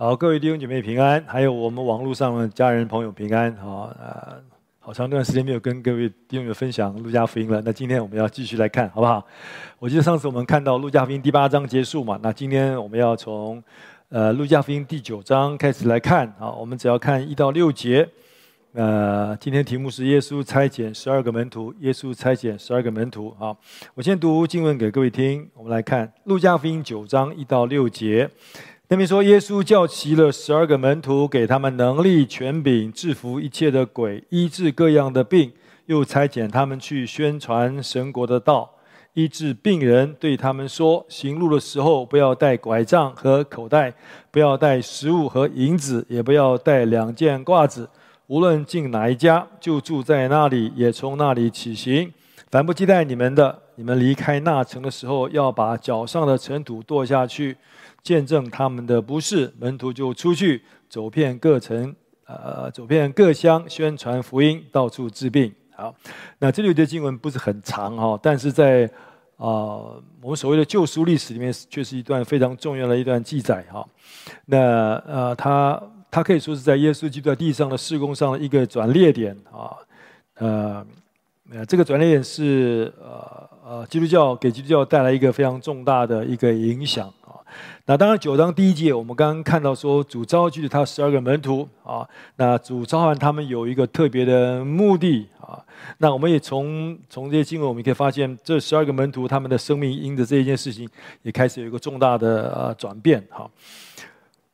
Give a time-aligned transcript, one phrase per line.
[0.00, 3.54] 好，各位弟兄姐妹平安，还有我们网络上的家人朋友平安。
[3.56, 4.42] 好，呃，
[4.78, 7.60] 好长一段时间没有跟各位弟兄们分享路加福音了。
[7.62, 9.22] 那今天我们要继续来看，好不好？
[9.78, 13.62] 我记得上次我们看到路加福音第八章结束嘛，那今天我们要从
[14.08, 16.32] 呃路加福音第九章开始来看。
[16.38, 18.08] 好，我们只要看一到六节。
[18.72, 21.74] 呃，今天题目是耶稣差遣十二个门徒。
[21.80, 23.36] 耶稣差遣十二个门徒。
[23.38, 23.54] 好，
[23.94, 25.46] 我先读经文给各位听。
[25.52, 28.30] 我们来看路加福音九章一到六节。
[28.92, 35.52] 那边说，耶稣叫齐了十二个门徒，给他们能力、权柄，制服一切的鬼，医治各样的病，
[35.86, 38.68] 又差遣他们去宣传神国的道，
[39.14, 40.12] 医治病人。
[40.18, 43.94] 对他们说：行路的时候，不要带拐杖和口袋，
[44.32, 47.88] 不要带食物和银子，也不要带两件褂子。
[48.26, 52.12] 无论进哪一家，就住在那里，也从那里起行。
[52.50, 57.56] 凡不接待你们的，你们离开那城的时候，要把脚上的尘土跺下去。
[58.02, 61.94] 见证他们的不是，门徒就出去走遍各城，
[62.26, 65.52] 呃，走遍各乡，宣传福音，到处治病。
[65.76, 65.94] 好，
[66.38, 68.90] 那这里的经文不是很长哈，但是在
[69.36, 73.82] 啊、我们所谓的救赎历史里面，却是一段非常重要的一段记载哈。
[74.44, 79.72] 那呃，他他可以说是在耶稣基督在地上的事工上的一个转捩点啊，
[80.34, 80.86] 呃，
[81.66, 87.10] 这个转捩点是呃呃，基督教给基督教带来一个非常重大的一个影响。
[87.86, 92.06] 那当然，九章第一节，我们刚刚看到说，主召集了他十二个门徒啊。
[92.36, 95.58] 那主召唤他们有一个特别的目的啊。
[95.98, 100.88] 那我们也从从这些经文，我们可以发现，这十二个门徒他们的生命因着这一件事情，
[101.22, 103.26] 也开始有一个重大的呃转变。
[103.28, 103.50] 好，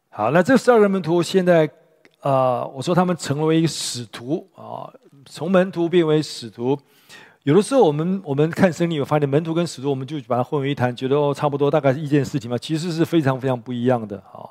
[0.08, 1.69] 好，那这十二个门徒现在
[2.20, 4.88] 啊，我说他们成为一个使徒啊，
[5.27, 6.78] 从门徒变为使徒。
[7.47, 12.58] 有的时候，我们我们看圣经，有发现门徒跟使徒，我们就把它混为一谈，觉得哦，差不多，大概是一件事情嘛。
[12.58, 14.42] 其实是非常非常不一样的啊。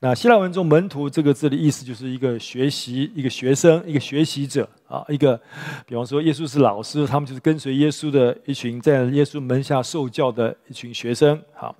[0.00, 5.04] 那希腊文中“门徒”这个字的意思，就是一个学习、一个学生、一个学习者啊。
[5.08, 5.40] 一个，
[5.86, 11.40] 比方说，耶稣是老师，他们就是跟随耶稣的一群在耶稣门下受教的一群学生。
[11.54, 11.72] 好。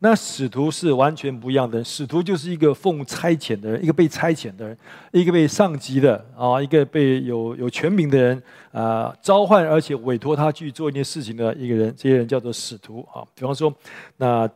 [0.00, 4.78] 那使徒是完全不一样的，使徒就是一个奉差遣的人，一个被差遣的人，
[5.10, 13.26] 一个被上级的啊，一个被有有权柄的人啊召唤，而且委托他去做一件事情的一个人，这些人叫做使徒啊。
[13.34, 13.74] 比方说，
[14.18, 14.48] 那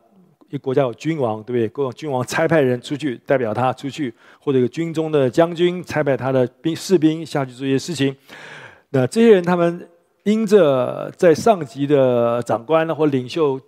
[0.48, 1.68] 一个国家有君王，对不对？
[1.70, 8.14] 国君王差派人出去，代表他出去，或者一个军中的将军差派他的兵士兵下去做一些事情。
[8.90, 9.88] 那这些人他们
[10.22, 13.60] 因着在上级的长官或领袖。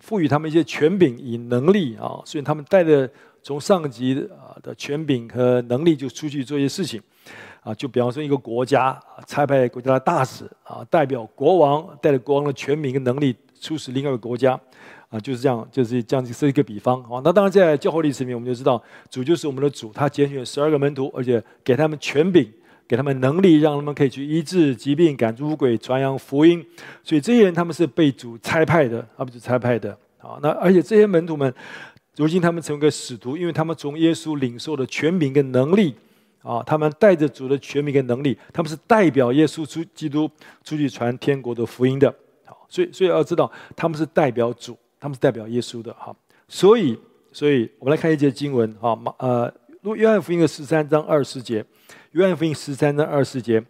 [0.00, 3.10] 赋予他们一些权柄与能力啊，所以他们带着
[3.42, 7.00] 从上级啊的权柄和能力就出去做一些事情，
[7.62, 14.58] 啊，就比方说一个国家差派国家的大使啊，代表国王带着国王的权柄跟能力出使另外一个国家，
[15.08, 17.20] 啊，就是这样，就是这样子是一个比方啊。
[17.24, 22.50] 那当然在教会历史里面，我们就知道主就是我们的主，他拣选十二个门徒，而且给他们权柄。
[22.90, 26.66] 给他们能力，让他们可以去医治疾病、赶出污鬼、传扬福音。
[27.04, 29.96] 所以这些人他们是被主差派的，他们是差派的。
[30.18, 31.54] 好，那而且这些门徒们，
[32.16, 35.94] 如今他们成为个使徒，因为他们从耶稣领受的权柄跟能力。
[36.42, 40.28] 啊，他们带着主的权柄跟能力，他们是代表耶稣出基督
[40.64, 42.12] 出去传天国的福音的。
[42.46, 45.94] 好，所以所以要知道，他们是代表主，他们是代表耶稣的。
[45.96, 46.16] 好，
[46.48, 46.98] 所以
[47.30, 48.74] 所以我们来看一节经文。
[48.80, 49.52] 好，马呃，
[49.82, 51.64] 约翰福音的十三章二十节。
[52.12, 53.62] 约翰福音十三章二十节，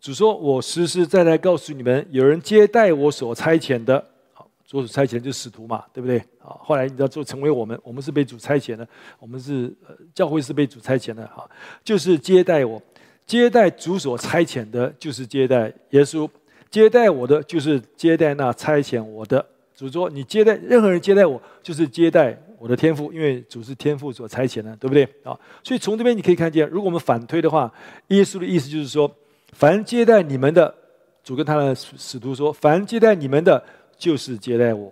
[0.00, 6.18] 主说：“我实实在在告诉你们，有人接待我所差遣的，好，所差遣就是使徒嘛，对不对？
[6.42, 8.88] 啊，后来你知道，就成为我们，我们是被主差遣的，
[9.18, 11.48] 我们是呃，教会是被主差遣的，哈，
[11.84, 12.82] 就是接待我，
[13.26, 16.28] 接待主所差遣的，就是接待耶稣，
[16.70, 19.44] 接待我的，就是接待那差遣我的。
[19.76, 25.38] 主说：你接待任何人接待我，就是接待。”我的天赋，因为主是天赋所差遣的，对不对啊？
[25.62, 27.70] 所以从这边你可以看见，如果我们反推的话，
[28.06, 29.14] 耶稣的意思就是说，
[29.52, 30.74] 凡接待你们的，
[31.22, 33.62] 主跟他的使徒说，凡接待你们的，
[33.98, 34.90] 就是接待我。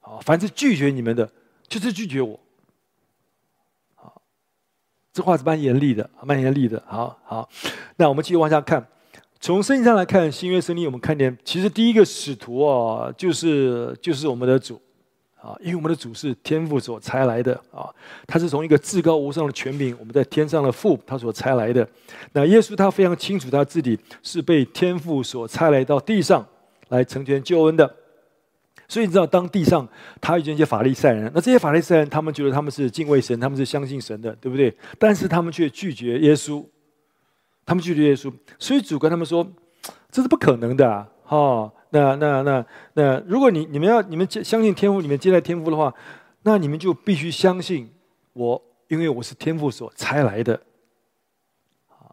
[0.00, 1.26] 啊，凡是拒绝你们的，
[1.66, 2.38] 就是拒绝我。
[3.94, 4.20] 好，
[5.10, 6.82] 这话是蛮严厉的，蛮严厉的。
[6.86, 7.48] 好好，
[7.96, 8.86] 那我们继续往下看，
[9.40, 14.78] 从圣经上来看，新约圣经我们看见，其实第一个使徒啊，就是就是我们的主。
[15.46, 17.88] 啊，因为我们的主是天父所差来的啊，
[18.26, 21.88] 他是从一个至高无上的权柄，我们在天上的父他所差来的。
[22.32, 26.44] 那耶稣他非常清楚他自己是被天父所差来到地上
[26.88, 27.94] 来成全救恩的。
[28.88, 29.86] 所以你知道，当地上
[30.20, 34.76] 他遇见一些法利赛人，那这些法利赛人他们觉得他们是敬畏神，他们是相信神的，对不对？
[34.98, 36.64] 但是他们却拒绝耶稣，
[37.64, 39.46] 他们拒绝耶稣，所以主跟他们说，
[40.10, 41.08] 这是不可能的啊！
[41.24, 41.72] 哈。
[41.96, 45.92] 那那那那，如果你你们要你们相信天赋，你们接待天赋的话，
[46.42, 47.90] 那你们就必须相信
[48.34, 50.60] 我因为我是天赋所差来的。
[51.88, 52.12] 啊，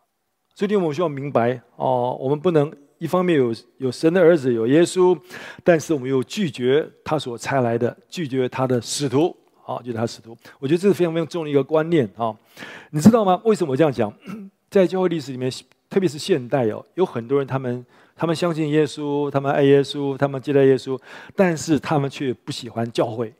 [0.55, 5.17] 所以我们需要明白哦，我们不能一方面有有神的儿子有耶稣，
[5.63, 9.35] 但是我们又拒绝他所差来的，拒绝他的使徒。
[9.65, 10.37] 啊，就是他使徒。
[10.59, 12.35] 我觉得这是非常非常重要的一个观念啊，
[12.91, 13.41] 你知道吗？
[13.45, 14.13] 为什么我这样讲？
[14.69, 15.49] 在教会历史里面，
[15.93, 17.85] 特别是现代哦，有很多人他们
[18.15, 20.99] 他们相信耶稣，他们爱耶稣，他们接待耶稣，
[21.35, 23.31] 但是他们却不喜欢教会。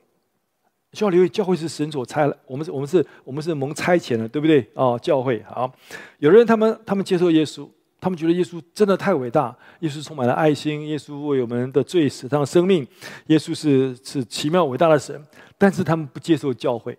[0.92, 4.70] 需要留意，教会是神所差了，我们是，我们是，我们是蒙差遣的，对不对？
[4.76, 5.74] 哦，教会好。
[6.20, 7.68] 有的人他们他们接受耶稣，
[8.00, 12.88] 他们觉得耶稣真的太伟大，耶稣充满了爱心，耶稣为我们的罪死上生命，
[13.28, 15.20] 耶稣是是奇妙伟大的神，
[15.58, 16.96] 但是他们不接受教会。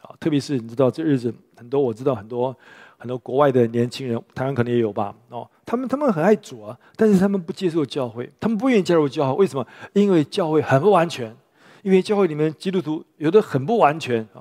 [0.00, 2.56] 好，特别是你知道这日子很多，我知道很多
[3.02, 5.12] 很多国外的年轻人，台湾可能也有吧？
[5.28, 9.66] 哦，他们他们很爱主啊，但是他们不接受教会，他们不愿意加入教会，为什么？
[9.92, 11.36] 因为教会很不完全。
[11.82, 14.38] 因为教会里面基督徒有的很不完全啊，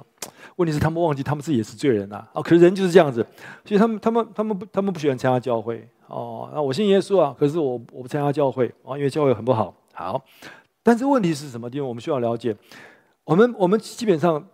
[0.58, 2.42] 问题是他们忘记他们自己也是罪人呐啊！
[2.44, 3.26] 可是人就是这样子，
[3.66, 6.52] 所以他们他们他们不他们不喜欢参加教会哦。
[6.54, 9.74] 那我信耶稣啊，可是我我不参加教会啊，因为教会很不好。
[9.92, 10.24] 好，
[10.84, 11.68] 但是问题是什么？
[11.70, 12.56] 因为我们需要了解，
[13.24, 14.46] 我们我们基本上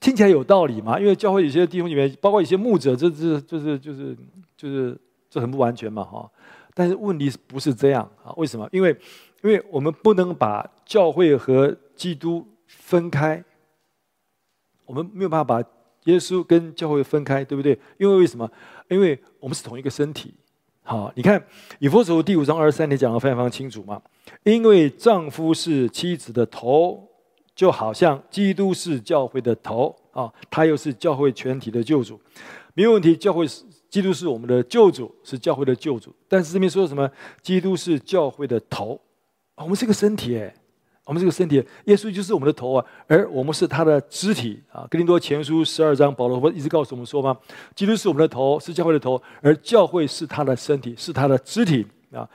[0.00, 0.98] 听起来有道理嘛？
[0.98, 4.16] 因为教会有些地方里面，包括一些牧者，这这就是就是
[4.56, 4.98] 就是
[5.28, 6.30] 这很不完全嘛哈。
[6.74, 8.32] 但是问题不是这样啊？
[8.36, 8.68] 为什么？
[8.72, 8.96] 因为
[9.42, 13.44] 因为我们不能把教会和基督分开，
[14.86, 15.68] 我们没有办法把
[16.04, 17.78] 耶稣跟教会分开，对不对？
[17.98, 18.50] 因为为什么？
[18.88, 20.34] 因为我们是同一个身体。
[20.82, 21.44] 好，你看
[21.78, 24.00] 以弗所第五章二十三节讲的非常非常清楚嘛。
[24.44, 27.09] 因为丈夫是妻子的头，
[27.60, 32.18] 就好像基督是教会的头啊，他又是教会全体的救主。
[32.72, 36.10] 没有问题，教会是基督是我们的救主，是教会的救主。
[36.26, 37.06] 但是这边说什么？
[37.42, 38.98] 基督是教会的头，
[39.56, 40.50] 我们是个身体诶。
[41.04, 44.88] 我们这个身体，耶稣就是我们的头啊，而我们是他的肢体啊。
[44.90, 47.36] 哥林多前书十二章，保罗不是一直告诉我们说吗？
[47.74, 52.26] 基督是我们的头，是教会的头，而教会是他的身体，是他的肢体啊。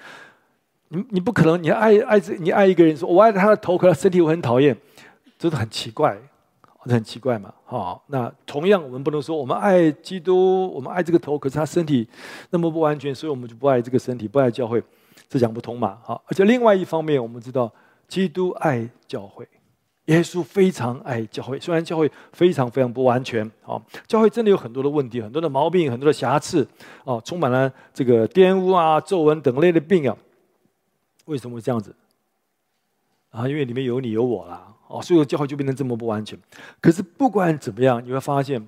[0.89, 4.77] 你你不可能，你爱爱你爱一个人说，我爱他的头，可他身体我很讨厌，
[5.37, 6.17] 这是很奇怪，
[6.85, 7.53] 这很奇怪嘛。
[7.65, 12.07] 好，那同样我们不能说我们爱基督，我们爱这个头，可是他身体
[12.49, 14.83] 那么不完全，所以我们就不爱这个身体，不爱教会，
[15.29, 15.97] 这讲不通嘛。
[16.03, 17.71] 好，而且另外一方面，我们知道。
[18.07, 19.47] 基督爱教会，
[20.05, 21.59] 耶稣非常爱教会。
[21.59, 26.61] 虽然教会非常非常不完全，啊，教会真的有很多的问题，很多的毛病，很多的瑕疵，
[27.03, 30.15] 啊，充满了这个玷污啊、皱纹等类的病啊。
[31.25, 31.95] 为什么会这样子？
[33.31, 36.39] 啊，因为里面有你有我啦，哦，所以教会就变成这么不完全。
[36.79, 38.65] 可是不管怎么样，你会发现，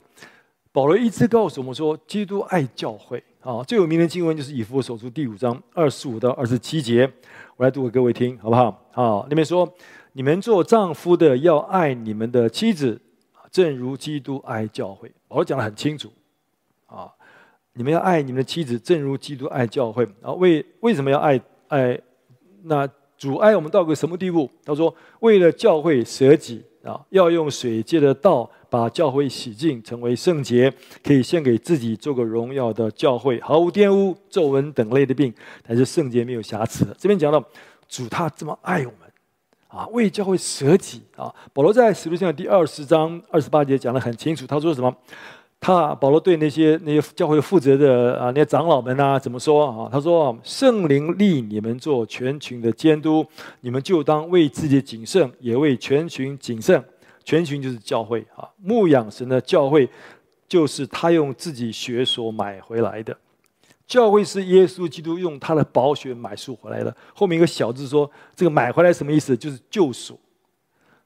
[0.71, 3.24] 保罗一直告诉我们说，基督爱教会。
[3.41, 7.09] 啊，最有名的经文就是以弗所书第五章二十五到二十七节。
[7.56, 8.85] 我来读给各位听，好不好？
[8.91, 9.74] 好，里面说
[10.12, 13.00] ：“你们做丈夫的要爱你们的妻子，
[13.50, 16.12] 正如基督爱教会。”我讲得很清楚，
[16.88, 17.09] 啊，
[17.71, 20.06] 你们要爱你们的妻子，正如基督爱教会。
[20.21, 21.39] 啊，为为什么要爱
[21.69, 21.97] 爱？
[22.63, 22.85] 那
[23.18, 24.50] 阻碍我们到个什么地步？
[24.64, 30.72] 他说：“为了教会舍己啊，要用水借的道把教会洗净，成为圣洁，
[31.04, 35.34] 可以献给自己做个荣耀的教会，毫无玷污、皱纹等类的病，
[35.68, 37.44] 但是圣洁没有瑕疵。”这边讲到。
[37.90, 39.10] 主他这么爱我们，
[39.70, 41.34] 啊，为教会舍己啊。
[41.53, 44.94] 保罗在使徒行传第二十章二十八节讲得很清楚，他说什么？
[45.60, 49.90] 他保罗对那些那些教会负责的啊那些长老们啊怎么说啊？
[49.92, 53.26] 他说：“圣灵立你们做全群的监督，
[53.62, 56.84] 你们就当为自己谨慎，也为全群谨慎。
[57.24, 59.90] 全群就是教会啊，牧养神的教会，
[60.48, 63.18] 就是他用自己血所买回来的。”
[63.88, 66.96] 教会是耶稣基督用他的宝血买赎回来的。
[67.16, 69.36] 后面一个小字说：“这个买回来什么意思？
[69.36, 70.20] 就是救赎。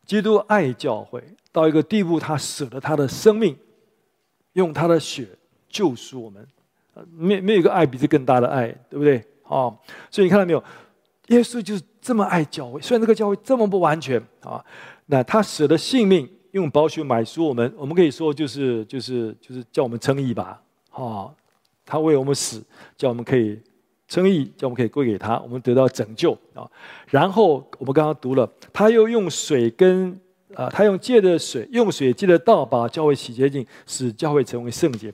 [0.05, 3.55] 基督爱教会到一个地步，他舍了他的生命，
[4.53, 5.27] 用他的血
[5.69, 6.45] 救赎我们。
[7.17, 9.17] 没没有一个爱比这更大的爱，对不对？
[9.43, 9.71] 啊，
[10.09, 10.63] 所以你看到没有？
[11.27, 12.81] 耶稣就是这么爱教会。
[12.81, 14.63] 虽然这个教会这么不完全啊，
[15.05, 17.73] 那他舍了性命，用宝血买赎我们。
[17.77, 21.33] 我们可以说就是就是就是叫我们称义吧，啊。
[21.85, 22.61] 他为我们死，
[22.97, 23.59] 叫我们可以
[24.07, 26.69] 称义，叫我们可以归给他，我们得到拯救啊。
[27.07, 30.19] 然后我们刚刚读了，他又用水跟
[30.55, 35.13] 啊，他用借的水，用水借的道，把教会洗洁净，使教会成为圣洁。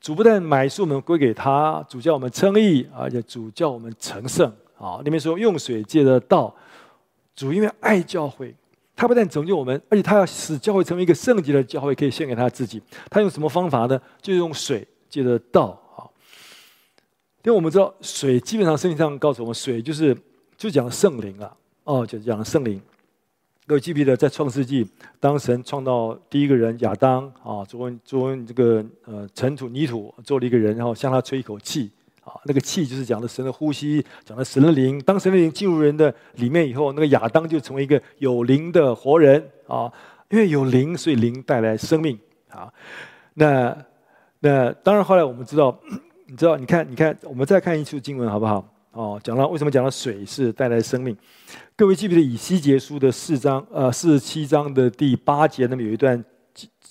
[0.00, 5.00] 主不但买赎我们归给他，主叫我们称义，而且主叫我们成圣啊。
[5.04, 6.54] 里面说用水借的道，
[7.36, 8.54] 主因为爱教会，
[8.96, 12.82] 他不但拯救我们，而且他要使教会成为一个圣洁的教会，可以献给他自己。
[13.10, 14.00] 他用什么方法呢？
[14.20, 15.80] 就用水借的道。
[15.96, 16.02] 啊
[17.44, 20.16] 因为我们知道水基本上圣经上告诉我们，水就是
[20.56, 22.80] 就讲圣灵啊，哦，就讲圣灵。
[23.72, 24.86] 各位记不记得在创世纪，
[25.18, 31.90] 当神创造第一个人亚当啊，作为作为这个呃尘土泥土做了一个人，然后向他吹一口气
[32.22, 34.98] 啊，那个气就是讲的神的呼吸，讲的神的灵。
[35.00, 39.90] 当神的灵进入人的里面以后，那个亚当就成为一个有灵的活人啊，
[40.28, 42.18] 因为有灵，所以灵带来生命
[42.50, 42.70] 啊。
[43.32, 43.74] 那
[44.40, 45.80] 那当然后来我们知道，
[46.26, 48.68] 你知道，你看，你看，我们再看一处经文好不好？
[48.92, 51.16] 哦，讲到为什么讲到水是带来生命？
[51.74, 56.22] 各位记不记得以西结书的四章，呃，四十七章的第八节，那么有一段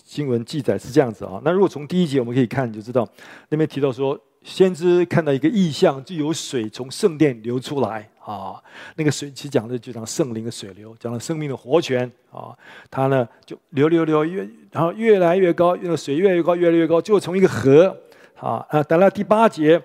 [0.04, 1.40] 经文记载是这样子啊。
[1.46, 3.08] 那如果从第一节我们可以看，你就知道
[3.50, 8.60] 那边提到说，先知看到一个异象，就有水从圣殿流出来啊。
[8.96, 12.50] 那个水其实讲的就讲圣灵的水流，讲了生命的活泉啊。
[12.90, 17.96] 它呢就流流流越，然后越来越高，那个水越来越高，越来越高，就从一个河
[18.40, 19.80] 啊啊，到了第八节。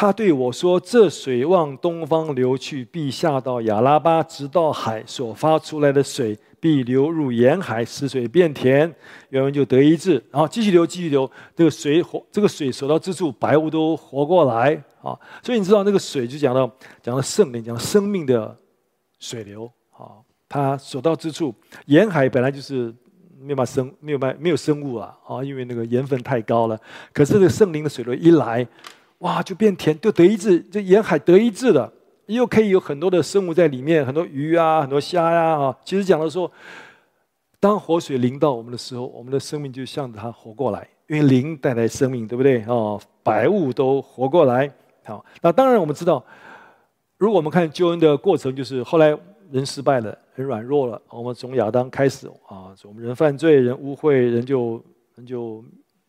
[0.00, 8.94] 他对我说：“这水往东方流去，必下到亚拉巴，直到海所发出来的水，必流入沿海，使水变甜，
[9.30, 10.22] 原文就得一治。
[10.30, 15.18] 然后继续流，继续流，这个水活，这个水所到之处，白物都活过来啊！
[15.42, 16.70] 所以你知道，那个水就讲到
[17.02, 18.56] 讲到圣灵，讲生命的
[19.18, 20.22] 水流啊。
[20.48, 21.52] 它所到之处，
[21.86, 22.94] 沿海本来就是
[23.40, 26.78] 没有办生，没有办没有生物啊啊，因为那个盐分太高了。
[27.12, 28.64] 可是这个圣灵的水流一来。”
[29.18, 31.92] 哇，就变甜，就得医治，这沿海得医治的，
[32.26, 35.76] 又可以有很多的生物在里面，很多鱼啊，很多虾呀啊。
[35.84, 36.48] 其实讲的说，
[37.58, 42.64] 当活水淋到我们的时候，我们的生命就向着它活过来，因为灵带来生命，对不对？
[42.66, 44.72] 哦，百物都活过来。
[45.04, 46.24] 好，那当然我们知道，
[47.16, 49.18] 如果我们看救恩的过程，就是后来
[49.50, 54.80] 人失败了，人软弱了，我们从亚当开始啊，我们人犯罪，人污秽，人就
[55.16, 55.64] 人就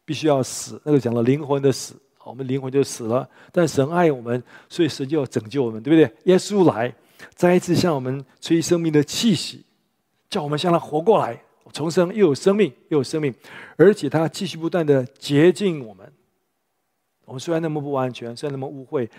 [0.06, 0.80] 必须要死。
[0.86, 1.96] 那个讲了灵魂的死。
[2.24, 6.16] 我们灵魂就死了，但神爱我们，所以神就要拯救我们，对不对？
[6.26, 6.94] 耶稣来，
[7.34, 9.66] 再一次向我们吹生命的气息，
[10.30, 11.42] 叫我们向他活过来，
[11.74, 13.34] 重生又有生命，又有生命，
[13.78, 16.12] 而且他继续不断的洁净我们。
[17.26, 19.10] 我们虽然那么不完全，虽然那么污秽，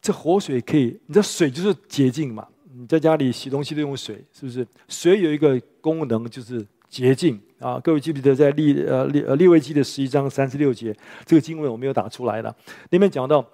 [0.00, 2.46] 这活水可以，你知道水就是洁净嘛？
[2.72, 4.64] 你在家里洗东西都用水，是不是？
[4.86, 6.64] 水有一个功能就是。
[6.88, 7.78] 洁净啊！
[7.78, 12.54] 各位记不记得在利呃利呃利未记的十一章三十六节，这个经文我没有打出来了。
[12.90, 13.44] 里面讲到，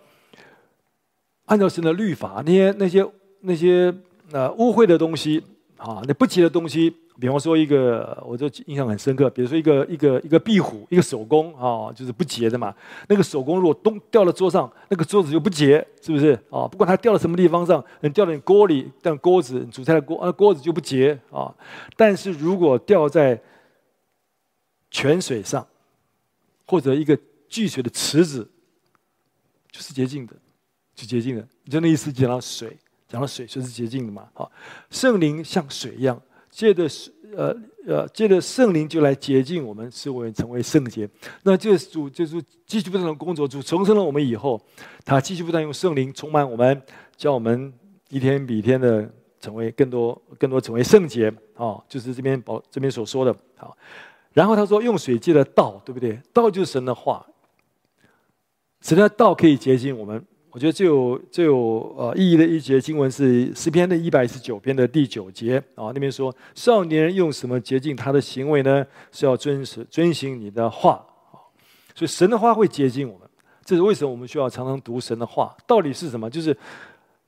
[1.47, 3.07] 按照神的律法，那些那些
[3.41, 3.95] 那些
[4.31, 5.43] 呃污秽的东西
[5.77, 12.75] 啊，那不洁的东西，比方说一个，我就印象很深刻，比如说一个一个一个壁虎，一个手工啊，就是不洁的嘛。
[13.09, 16.67] 那个手工如果咚掉到桌上，那个桌子就不洁，是不是啊？
[16.67, 21.55] 不管它掉到什么地方上，能掉到你锅里，但锅子煮菜的锅，啊锅子就不洁啊。
[21.97, 23.41] 但是如果掉在
[24.91, 25.65] 泉水上，
[26.67, 27.17] 或者一个
[27.49, 28.51] 聚水的池子，
[29.71, 30.35] 就是洁净的，
[30.97, 31.47] 是洁净的。
[31.71, 34.29] 就那意思，讲到水，讲到水就是洁净的嘛。
[34.33, 34.51] 好，
[34.91, 36.21] 圣灵像水一样。
[36.55, 36.89] 借着
[37.37, 37.53] 呃
[37.85, 41.09] 呃，借着圣灵就来洁净我们，使我们成为圣洁。
[41.43, 44.61] 那这主就是继续不断的工作，主重生了我们以后，
[45.05, 46.81] 他继续不断用圣灵充满我们，
[47.17, 47.73] 叫我们
[48.09, 51.29] 一天比一天的成为更多、更多成为圣洁。
[51.57, 53.37] 啊，就是这边保这边所说的。
[53.57, 53.77] 好，
[54.33, 56.21] 然后他说用水借的道，对不对？
[56.33, 57.27] 道就是神的话，
[58.81, 60.25] 神的道可以洁净我们。
[60.55, 68.87] 我觉得最有最有呃意义的一节经文是诗篇的一百一十九篇的第九节啊，那边说少年人用什么洁净他的行为呢？
[69.11, 71.43] 是要遵守遵行你的话啊，
[71.93, 73.29] 所以神的话会洁净我们。
[73.65, 75.57] 这是为什么我们需要常常读神的话？
[75.67, 76.31] 道理是什么？
[76.31, 76.57] 就是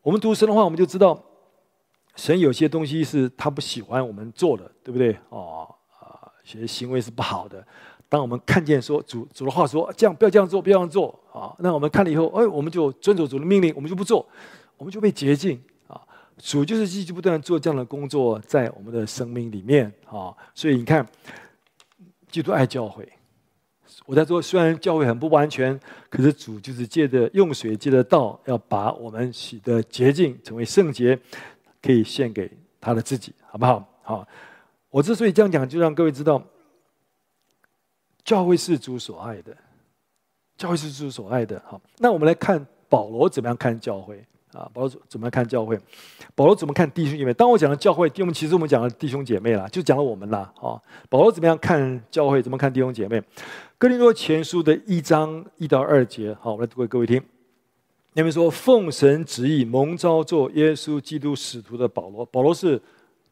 [0.03, 1.21] 我们读神的话，我们就知道
[2.15, 5.17] 神有些东西是他不喜欢我们做的，对不对？
[5.31, 7.67] 哦啊，有些行为是不好的。
[8.09, 14.25] 当我们看见说主主的话说这样不要这样做，不要这样做啊，那我们看了以后，哎，我们就遵守主的命令，我们就不做，
[14.77, 16.01] 我们就被洁净啊。
[16.39, 20.33] 主就是继续不断做这样的工作在我们的生命里面啊。
[20.55, 21.05] 所以你看，
[22.31, 23.07] 基督爱教会。
[24.05, 31.19] 我在说，虽然教会很不完全，可是主就是借着用水借着道，要把我们洗得洁净，成为圣洁，
[31.83, 32.49] 可以献给
[32.81, 33.85] 他的自己，好不好？
[34.03, 34.29] 好，
[34.91, 36.41] 我之所以这样讲，就让各位知道。
[38.27, 39.57] 教会是主所爱的，
[40.59, 41.63] 教会是主所爱的。
[41.65, 44.19] 好，那我们来看保罗怎么样看教会
[44.53, 44.69] 啊？
[44.75, 45.79] 保罗怎么样看教会？
[46.35, 47.33] 保罗怎么看弟兄姐妹？
[47.33, 50.53] 当我讲的教会，弟兄其实我们讲的弟兄姐妹啦，就讲了我们啦。
[50.61, 50.75] 啊，
[51.09, 52.43] 保罗怎么样看教会？
[52.43, 53.23] 怎么看弟兄姐妹？
[53.79, 57.23] 哥林多前书的一章一到二节，好，我来读给各位听。
[58.15, 62.81] 那边说，奉神旨意蒙召做耶稣基督使徒的保罗，保罗是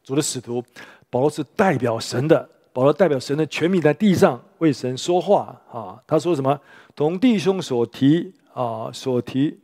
[0.03, 0.63] 主的使徒，
[1.09, 2.49] 保罗是代表神的。
[2.75, 5.97] 保罗代表神的权柄在地上为神说话啊！
[6.05, 6.59] 他说什么？
[6.93, 9.57] 同弟兄所提啊，所提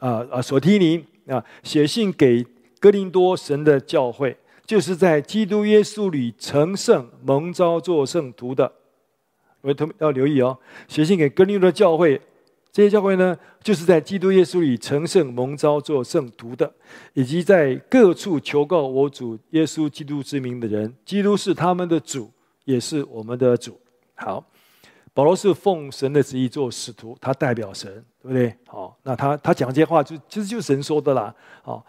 [0.00, 1.02] 啊啊，所提尼
[1.32, 2.44] 啊，写信给
[2.78, 8.70] 哥林多神的教会，就是在基督耶稣里成圣、蒙召做圣徒的。
[9.62, 12.20] 我们要留意哦，写信给哥林多教会，
[12.76, 16.70] 这些教会呢，就是在基督耶稣里成圣、蒙召做圣徒的，
[17.14, 20.94] 以及在各处求告我主耶稣基督之名的人。
[21.02, 22.30] 基督是他们的主，
[22.66, 23.80] 也是我们的主。
[24.14, 24.44] 好。
[25.14, 27.90] 保罗是奉神的旨意做使徒，他代表神，
[28.20, 28.54] 对不对？
[28.66, 31.34] 好，那他他讲这些话就其实就是神说的啦。
[31.62, 31.82] 好，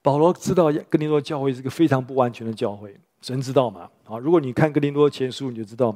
[0.00, 3.90] 保罗知道哥林多教会是个非常不完全的教会，神知道吗？
[4.04, 5.94] 好，如果你看哥林多前书，你就知道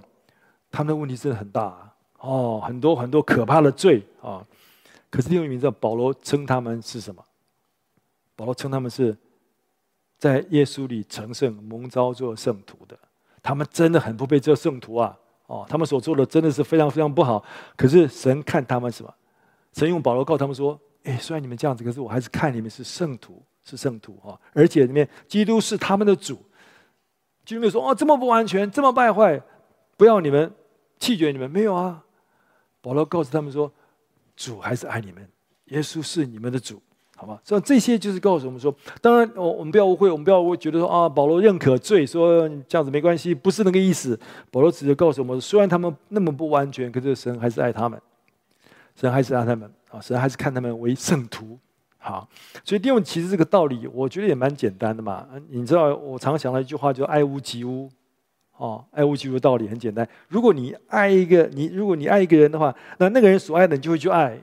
[0.70, 1.89] 他们的问题真的很大
[2.20, 4.46] 哦，很多很多可怕的罪啊。
[5.10, 7.24] 可是弟兄们知道，保罗称他们是什么？
[8.36, 9.16] 保罗称他们是
[10.18, 12.96] 在耶稣里成圣、蒙召做圣徒的，
[13.42, 15.18] 他们真的很不配做圣徒啊。
[15.46, 17.44] 哦，他们所做的真的是非常非常不好。
[17.76, 19.12] 可是神看他们什么？
[19.72, 24.38] 神用保罗告他们说：“哎，虽然你们这样子，可是我还是看你们是圣徒，是圣徒啊！
[24.52, 26.38] 而且里面基督是他们的主。”
[27.44, 29.42] 基督没有说：“哦，这么不完全，这么败坏，
[29.96, 30.52] 不要你们
[31.00, 32.04] 弃绝你们。”没有啊。
[32.80, 33.70] 保罗告诉他们说
[34.36, 35.28] ：“主还是爱你们，
[35.66, 36.80] 耶稣是你们的主。”
[37.16, 44.18] 好吧，所以这些就是告诉我们说，当然，我我们不要误会，我们不要觉得说啊，保罗认可罪，说这样子没关系，不是那个意思。
[44.50, 48.00] 保罗只是告诉我们，虽然他们那么不完全，可是神还是爱他们，
[48.96, 51.58] 神还是爱他们啊，神还是看他们为圣徒。
[51.98, 52.26] 好，
[52.64, 55.28] 所以弟兄其实这个道理，我觉得也蛮简单的嘛。
[55.50, 57.90] 你知道，我常想到一句话，叫“爱屋及乌”。
[58.60, 60.06] 哦，爱屋及乌的道理很简单。
[60.28, 64.38] 如果你爱一个你，如果你爱一个人的话，那那个人所爱的，你就会去爱。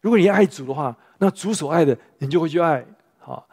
[0.00, 2.84] 如果你爱主的话，那主所爱的，你就会去爱。
[3.18, 3.44] 好，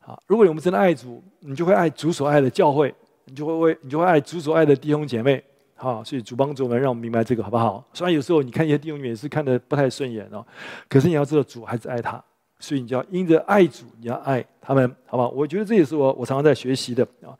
[0.00, 0.20] 好。
[0.26, 2.92] 如果我们真的爱主，你就会爱主所爱的教会，
[3.26, 5.40] 你就会为，你就会爱主所爱的弟兄姐妹。
[5.76, 7.84] 好，所以主帮助我们，让我们明白这个，好不好？
[7.92, 10.44] 虽然有时候你看一些弟兄姐妹也是看的不太顺眼哦，
[10.88, 12.20] 可是你要知道主还是爱他，
[12.60, 15.30] 所以你就要因着爱主，你要爱他们，好不好？
[15.30, 17.34] 我觉得这也是我我常常在学习的啊。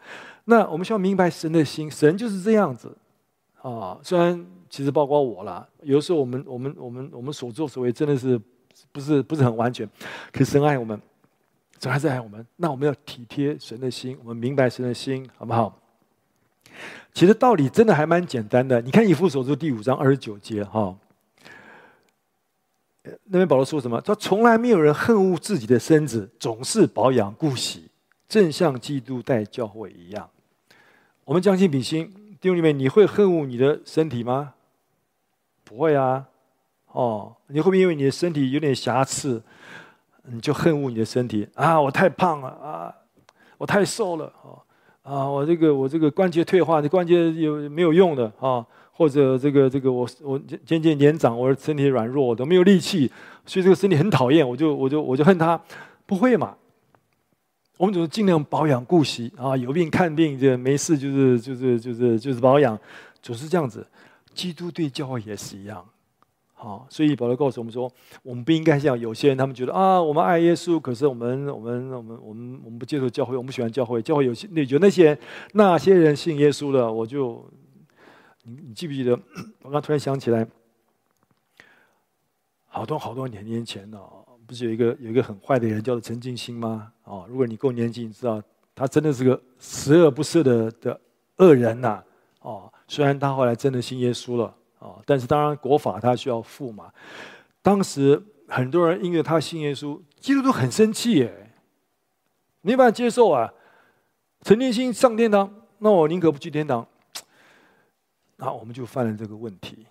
[0.46, 2.96] 那我们需要明白神的心，神就是这样子
[3.62, 3.96] 啊。
[4.02, 4.44] 虽然。
[4.72, 8.40] 其实包括我啦，有时候我们我们我们我们所作所为真的是
[8.92, 9.84] 不是不是很完全，
[10.30, 10.96] 可是神爱我们，
[11.80, 12.46] 神还是爱我们。
[12.54, 15.76] 那我们要体贴神的心，我们明白神的心，好不好？
[17.12, 18.80] 其实道理真的还蛮简单的。
[18.80, 20.96] 你看以弗所书第五章二十九节哈，
[23.24, 24.00] 那边保罗说什么？
[24.00, 27.90] 他从来没有人恨恶自己的身子，总是保养顾惜，
[28.28, 30.28] 正像基督带教会一样。
[31.24, 32.06] 我们将心比心，
[32.40, 34.54] 弟兄姊妹，你会恨恶你的身体吗？
[35.64, 36.26] 不会啊，
[36.92, 39.40] 哦，你会不会因为你的身体有点瑕疵，
[40.24, 41.80] 你就恨恶你的身体啊？
[41.80, 42.94] 我太胖了啊，
[43.56, 44.32] 我太瘦了
[45.02, 48.66] 啊，我这个我这个关节退化，这关节有没有用的啊？
[49.00, 53.10] 或者这个这个我我渐渐年长，我的身体软弱，我都没有力气，
[53.46, 55.58] 所以这个身体很讨厌，我就我就我就恨他。
[56.04, 56.54] 不会嘛？
[57.78, 62.78] 我们总是尽量保养顾惜啊，有病看病，这没事就是就是就是就是保养，
[63.22, 63.86] 总是这样子。
[64.34, 65.82] 基督对教会也是一样，
[66.52, 67.90] 好，所以保罗告诉我们说，
[68.22, 75.18] 我们不应该像有些人，他们觉得啊，我们爱耶稣，可是我们我们我们我们我们不接受教会，我们不喜欢教会，教会有些那就那些
[75.54, 77.42] 那些人信耶稣了，我就
[78.50, 79.18] 你你记不记得？
[79.62, 80.44] 我刚突然想起来，
[82.66, 83.98] 好多好多年年前呢，
[84.44, 86.92] 不是有一个有一个很坏的人叫做陈进兴吗？
[87.04, 88.42] 哦，如果你够年纪，你知道
[88.74, 91.00] 他真的是个十恶不赦的的
[91.36, 92.02] 恶人呐、
[92.40, 92.72] 哦。
[92.88, 96.92] 虽然他后来真的信耶稣了啊，但是当然国法他需要付嘛。
[97.62, 101.52] 当时很多人因为他信耶稣，基督徒很生气耶，
[102.62, 103.52] 没办法接受啊。
[104.42, 106.84] 陈建兴上天堂，那我宁可不去天堂。
[108.42, 109.86] 那我们就犯了这个问题，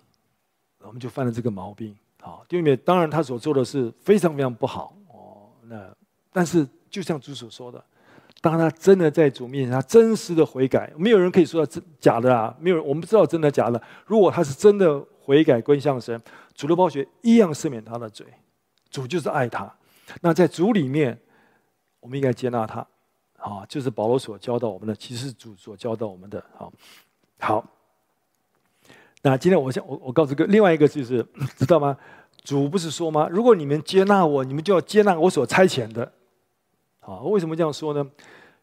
[0.80, 1.96] 我们就犯了这个毛病。
[2.20, 5.52] 好，因为当然他所做的是非常非常不好哦。
[5.62, 5.88] 那
[6.32, 7.82] 但是就像主所说的。
[8.42, 13.80] 当他真的在主面前，他真实的悔改，没有人可以说他真假的啊，没有，我们不知道真的假的。
[14.06, 16.20] 如果他是真的悔改归向神，
[16.54, 18.26] 主的宝血一样赦免他的罪。
[18.88, 19.70] 主就是爱他。
[20.22, 21.16] 那在主里面，
[22.00, 22.84] 我们应该接纳他。
[23.36, 26.42] 啊，就是保罗所教导我们的，其实是主所教导我们的。
[26.56, 26.72] 好，
[27.38, 27.64] 好。
[29.22, 31.26] 那今天我想，我我告诉各位，另外一个就是，
[31.58, 31.96] 知道吗？
[32.42, 33.28] 主不是说吗？
[33.30, 36.10] 如果你们接纳我，你们就要接纳我所差遣的。
[37.00, 38.10] 啊，为什么这样说呢？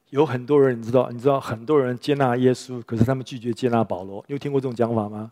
[0.10, 4.24] 有很多人，你知道，你知道，很多人接纳耶稣，可是他们拒绝接纳保罗。
[4.28, 5.32] 你有听过这种讲法吗？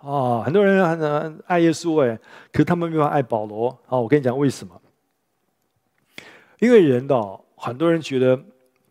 [0.00, 2.18] 啊，很多人很爱耶稣，哎，
[2.50, 3.78] 可是他们没有爱保罗。
[3.86, 4.80] 好，我跟你讲为什么？
[6.58, 8.40] 因为人的很多人觉得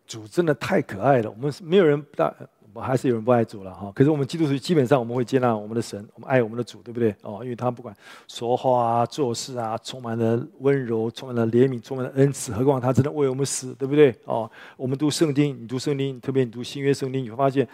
[0.05, 2.33] 主真的太可爱了，我们没有人不大，
[2.73, 3.91] 我们还是有人不爱主了哈。
[3.93, 7.13] 可是我们基督徒基本上我们会接纳我们的神，我们爱我们的主，对不对？
[7.21, 7.95] 哦，因为他不管
[8.27, 12.53] 说话啊、做事啊，充满了温柔，充满了怜悯，充满了恩慈。
[12.53, 14.15] 何况他真的为我们死，对不对？
[14.23, 17.67] 哦，我们读圣经，你读圣经，特别你读新约圣经，你会发现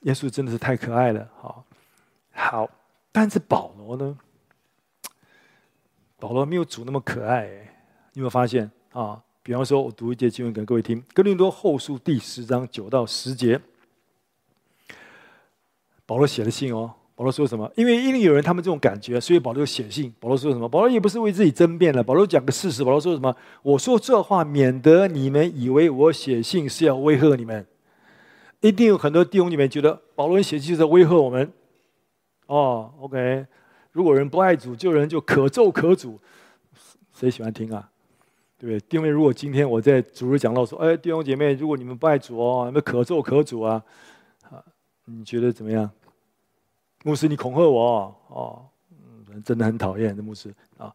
[0.00, 1.28] 耶稣真的是太可爱了。
[1.40, 1.64] 好，
[2.32, 2.70] 好，
[3.12, 4.18] 但是保罗呢？
[6.18, 7.46] 保罗没有主那么可爱，
[8.14, 9.22] 你有没有发现啊？
[9.42, 13.60] 比方说，我读一节经文给各位听，《哥林多后书》第十章九到十节，
[16.06, 16.90] 保罗写的信哦。
[17.14, 17.70] 保罗说什么？
[17.76, 20.12] 因为因为有人他们这种感觉，所以保罗写信。
[20.20, 20.68] 保罗说什么？
[20.68, 22.02] 保罗也不是为自己争辩了。
[22.02, 22.84] 保罗讲个事实。
[22.84, 23.34] 保罗说什么？
[23.62, 27.66] 我说这话，免得你们以为我写信是要威吓你们。
[28.60, 31.50] 一定有很多弟兄姐妹觉得保罗写信是在威吓我们。
[32.48, 33.46] 哦，OK，
[33.92, 36.18] 如果人不爱主，就人就可咒可诅，
[37.14, 37.88] 谁喜欢听啊？
[38.58, 38.98] 对不对？
[38.98, 43.82] 因为如果今天我在主日讲到说，哎，弟兄姐妹，如果你们不爱主哦，你们可咒可诅啊，
[44.50, 44.62] 啊，
[45.06, 45.90] 你觉得怎么样？
[47.04, 50.92] 牧师，你恐吓我哦，嗯，真的很讨厌这牧师啊。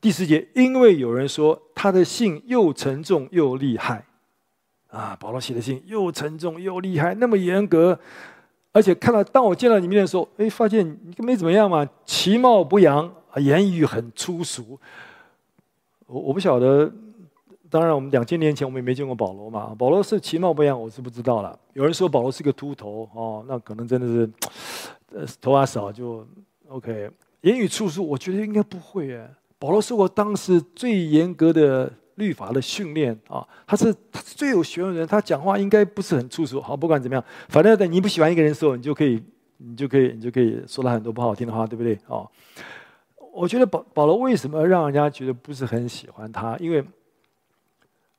[0.00, 4.04] 第四节，因为有人说他的信又沉重又厉害，
[4.88, 7.98] 啊，保罗写的信又沉重又厉害，那么严格，
[8.72, 14.78] 而且看到当我见到你面的时候，哎，发现你没怎么样嘛，其貌不扬，言语很粗俗。
[16.06, 16.92] 我我不晓得。
[17.74, 19.74] 当然，我们两千年前我们也没见过保罗嘛。
[19.76, 21.58] 保罗是其貌不扬，我是不知道了。
[21.72, 24.30] 有人说保罗是个秃头哦，那可能真的是，
[25.12, 26.24] 呃，头发少就
[26.68, 27.10] OK。
[27.40, 29.28] 言语粗俗，我觉得应该不会诶。
[29.58, 36.60] 保罗是我当时最严格的律法的训练啊，他是他是最有学问的人，他讲话应该不是很粗俗。
[36.60, 39.20] 好，不管怎么样，反正等你不喜欢一个人的时候，你就可以，
[39.56, 41.98] 你就可以，你就可以说他很多不好听的话，对不对？
[42.06, 42.30] 哦，
[43.32, 46.56] 我觉得保保罗为什么让人家觉得不是很喜欢他？
[46.58, 46.84] 因为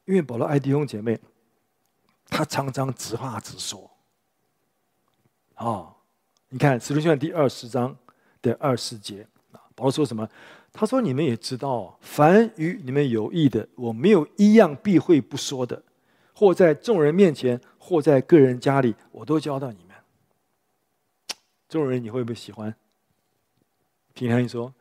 [0.05, 1.19] 因为保罗爱弟兄姐妹，
[2.27, 3.91] 他常常直话直说。
[5.55, 5.95] 啊、
[6.49, 7.95] 你看《使徒行传》第二十章
[8.41, 10.27] 的二十节啊，保罗说什么？
[10.77, 15.81] 他说：“你们也知道，凡与你们有益的，我没有一样避讳不说的，
[16.33, 19.95] 或在众人面前，或在个人家里，我都教导你们。”
[21.69, 22.75] 众人你会不会喜欢？
[24.13, 24.73] 平常你说，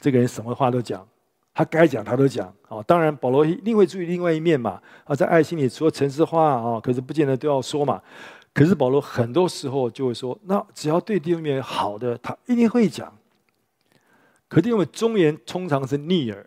[0.00, 1.08] 这个人什么话都讲。
[1.54, 8.02] 他该讲他都讲啊，当然保罗一定会注意另外一面嘛啊，在爱心里除了诚实话啊，可是不见得都要说嘛。
[8.52, 13.16] 可是保罗很多时候就会说，那只要对弟兄们好的，他一定会讲。
[14.48, 16.44] 可是因为忠言通常是逆耳，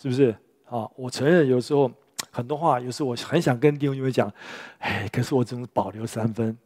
[0.00, 0.88] 是不是啊？
[0.96, 1.90] 我承认有时候
[2.30, 4.32] 很多话，有时候我很想跟弟兄们讲，
[4.78, 6.56] 哎，可是我只能保留三分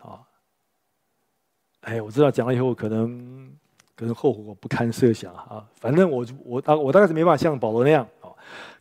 [0.00, 0.22] 啊。
[1.80, 3.52] 哎，我知道讲了以后可能。
[3.94, 5.64] 可是后果不堪设想啊！
[5.74, 8.30] 反正我我大我大概是没办法像保罗那样啊。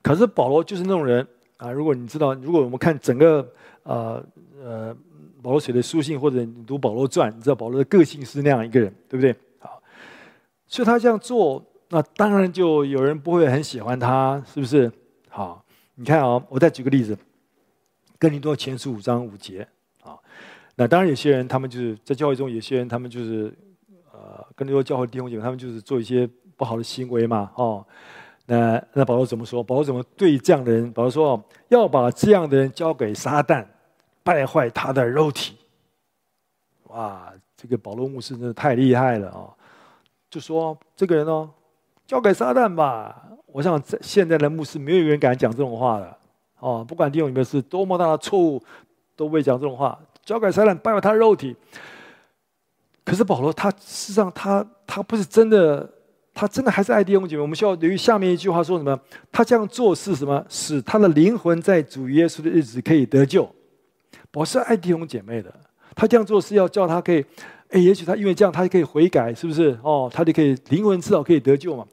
[0.01, 1.25] 可是保罗就是那种人
[1.57, 1.69] 啊。
[1.69, 3.47] 如果你知道，如果我们看整个
[3.83, 4.23] 呃
[4.63, 4.95] 呃
[5.41, 9.35] 保罗写的书信，或者你读保罗传，你知道保罗的个性是那样一个人，对不对？
[9.59, 9.83] 好，
[10.65, 14.89] 所以他这样做，那当然就有人不会很喜欢他，是不是？
[15.29, 15.63] 好，
[15.95, 17.13] 你看啊，我再举个例子，
[18.17, 19.67] 《哥林多前书五章五节》
[20.09, 20.17] 啊。
[20.77, 23.53] 那当然有些人，他们就是在教会中，有些人他们就是。
[24.55, 27.85] 跟那个教会弟兄姐妹，他们就是做一些不好的行为嘛，哦，
[28.45, 29.63] 那那保罗怎么说？
[29.63, 30.91] 保罗怎么对这样的人？
[30.91, 33.65] 保罗说，要把这样的人交给撒旦，
[34.23, 35.57] 败坏他的肉体。
[36.85, 39.53] 哇，这个保罗牧师真的太厉害了啊、哦！
[40.29, 41.49] 就说这个人哦，
[42.05, 43.23] 交给撒旦吧。
[43.47, 46.17] 我想在现在的牧师没有一个人敢讲这种话的
[46.59, 48.61] 哦，不管弟兄姐妹是多么大的错误，
[49.15, 49.97] 都不会讲这种话。
[50.23, 51.55] 交给撒旦，败坏他的肉体。
[53.03, 55.89] 可是保罗他事实上他他不是真的，
[56.33, 57.41] 他真的还是爱弟兄姐妹。
[57.41, 58.99] 我们需要留意下面一句话说什么？
[59.31, 60.45] 他这样做是什么？
[60.47, 63.43] 使他的灵魂在主耶稣的日子可以得救。
[64.31, 65.53] 保罗是爱弟兄姐妹的，
[65.95, 67.25] 他这样做是要叫他可以，
[67.69, 69.77] 哎，也许他因为这样他就可以悔改，是不是？
[69.83, 71.85] 哦，他就可以灵魂至少可以得救嘛。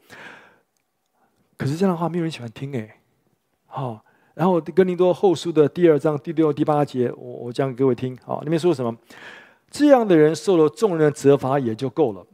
[1.57, 3.01] 可是这样的话没有人喜欢听哎，
[3.66, 8.94] 好，然后哥林多后书的第二章第六第八节，我我讲给各位听，好，里面说什么？
[9.70, 12.26] 这样的人受了众人责罚也就够了。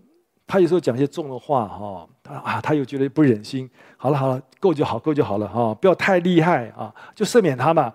[0.46, 3.68] 他有时候讲一些重的话，哈，他啊，他又觉得不忍心。
[3.96, 7.92] 好了好了，够就好，够就好了，哈，不要太厉害啊，就赦免他嘛。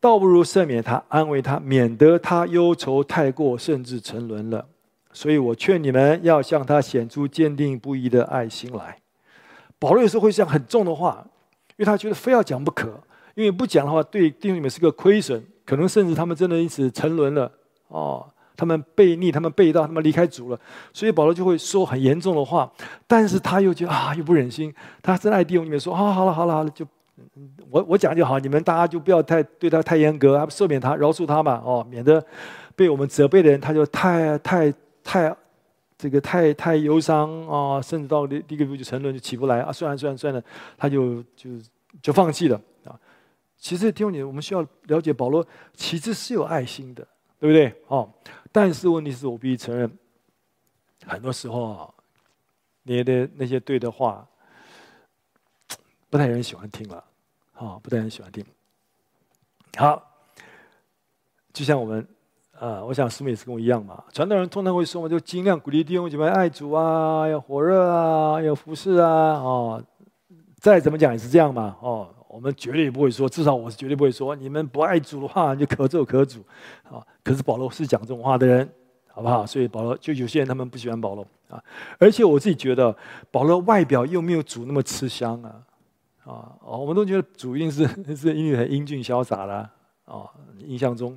[0.00, 4.66] 倒不如赦免他，安慰他，免得他忧愁太过，甚至沉沦了。
[5.12, 8.98] 所以我劝你们要向他显出坚定不移的爱心来。
[9.78, 11.24] 保罗有时候会讲很重的话，
[11.70, 13.00] 因为他觉得非要讲不可，
[13.34, 17.50] 因为不讲的话对弟兄们是个亏损，可能甚至他们真的因此沉沦了。
[17.88, 20.60] 哦，他们悖逆，他们背道，他们离开主了，
[20.92, 22.70] 所以保罗就会说很严重的话，
[23.06, 26.86] 但是他又觉得啊，又不忍心，他真爱弟兄里面说啊，好了好了好了，就
[27.70, 32.24] 我我讲就好，你们大家就不要太对他太严格，赦免他，饶恕他嘛，哦，免得
[32.74, 34.72] 被我们责备的人他就太太
[35.02, 35.34] 太
[35.96, 40.42] 这个太太忧伤啊，甚至到第第一个步就沉沦就起不来啊，算了算了算了，
[40.76, 41.50] 他就就
[42.02, 42.92] 就放弃了啊。
[43.56, 47.06] 其实弟兄姐妹，我们需要了解保罗其实是有爱心的，
[47.38, 47.74] 对不对？
[47.88, 48.12] 哦，
[48.50, 49.90] 但是问题是我必须承认，
[51.04, 51.90] 很多时候啊，
[52.82, 54.26] 你的那些对的话。
[56.08, 57.04] 不太有人喜欢听了，
[57.54, 58.42] 啊，不太有人喜欢听。
[59.76, 60.00] 好，
[61.52, 62.06] 就像我们，
[62.58, 64.02] 啊，我想师母也是跟我一样嘛。
[64.12, 69.84] 传道人通常会说嘛，就尽量鼓励弟兄姐妹爱主啊，要火热啊，要服侍啊，哦，
[70.58, 76.40] 再怎么讲也是这样嘛，哦，我们绝对不会说，至少我是绝对不会说，你们不爱主的话，就可咒可诅，
[76.84, 77.04] 啊。
[77.22, 78.68] 可是保罗是讲这种话的人，
[79.08, 79.46] 好不好？
[79.46, 81.62] 所以保罗就有些人他们不喜欢保罗啊，
[81.98, 82.94] 而且我自己觉得
[83.30, 85.62] 保罗外表又没有主那么吃香啊。
[86.24, 87.86] 啊哦，我们都觉得主一定是
[88.16, 89.54] 是因为很英俊潇洒的
[90.04, 90.26] 啊，
[90.58, 91.16] 印象中，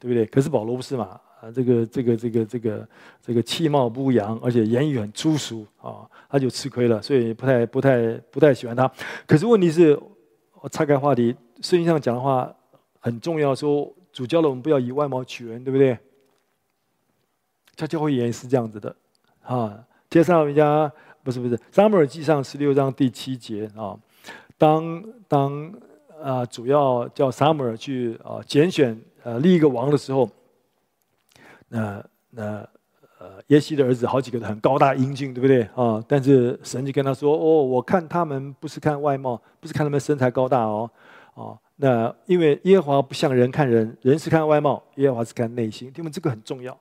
[0.00, 0.26] 对不对？
[0.26, 1.20] 可是保罗不是嘛？
[1.40, 2.88] 啊，这个这个这个这个
[3.22, 8.90] 这个气貌不扬，而且言语很粗俗啊，他就吃亏了，所以不太不太不太喜欢他。
[9.24, 9.96] 可是问题是，
[10.64, 12.50] 我岔开话题，圣经上讲的话
[12.98, 15.98] 很重要，说主教了我们不要以外貌取人，对不对？
[17.76, 18.96] 他教会也是这样子的
[19.42, 19.84] 啊。
[20.08, 20.90] 接上人家
[21.22, 23.94] 不是不是，撒母耳记上十六章第七节啊。
[24.56, 25.70] 当当
[26.22, 30.30] 啊，主要叫撒母耳去啊拣选呃立一个王的时候，
[31.68, 32.66] 那那
[33.24, 36.04] 呃耶西的儿子好几个都很高大英俊，对不对啊？
[36.06, 40.90] 但是神就跟他说：“哦，我看他们不是看外貌，不是看他们身材高大哦，
[41.32, 45.90] 哦，那因为耶和华不像人看人，人是看外貌，耶和华是看内心。
[45.96, 46.78] 因为这个很重要，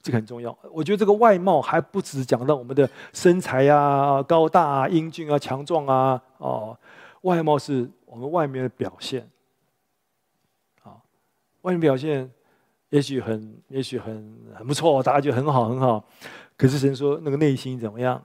[0.00, 0.56] 这个很重要。
[0.72, 6.78] 我觉得这个外貌还不止讲到我们的身材啊、高大啊、英俊啊、强壮啊，哦。”
[7.22, 9.28] 外貌是我们外面的表现，
[10.82, 10.98] 啊，
[11.60, 12.28] 外面表现
[12.92, 16.04] 也许很，也许很很不错，大家觉得很好很好。
[16.58, 18.22] 可是神说那个内心怎么样，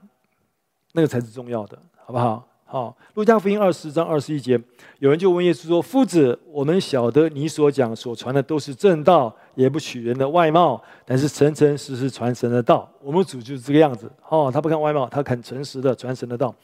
[0.92, 2.46] 那个才是重要的，好不好？
[2.66, 4.60] 好，路加福音二十章二十一节，
[4.98, 12.86] 有人就问耶稣说：“夫子，我们晓得你所讲所传的都是正道，也不取人的外貌，但是诚诚实实传神的道。
[13.00, 16.54] 我们主就是这个样子，哦，他不看外貌，他很诚实的传神的道。”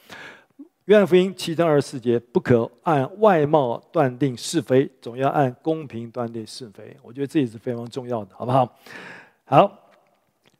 [0.85, 6.95] 约翰福音七章二十四节，不可按外貌断定是非，总要按公平断定是非。
[7.01, 8.77] 我觉得这也是非常重要的，好不好？
[9.45, 9.79] 好，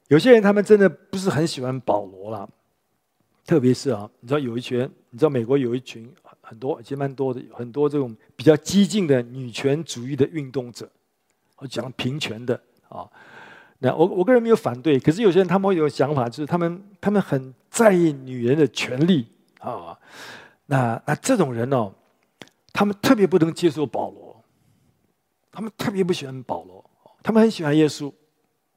[0.08, 2.50] 有些人他们真的不是很喜欢保罗啦，
[3.46, 4.80] 特别是啊，你知道有一群，
[5.12, 6.12] 你知道美国有一群
[6.42, 10.90] 很多，其实蛮多的，很多这种比较激进的女权主义的运动者，
[11.58, 12.60] 我讲平权的
[12.90, 13.08] 啊。
[13.78, 19.28] 那我我个人没有反对，可是有些人他们会有想法，就是他们他们很在意女人的权利。
[19.71, 19.99] 啊、
[20.67, 21.93] 那那这种人哦，
[22.73, 24.43] 他们特别不能接受保罗，
[25.51, 26.84] 他们特别不喜欢保罗，
[27.23, 28.12] 他们很喜欢耶稣，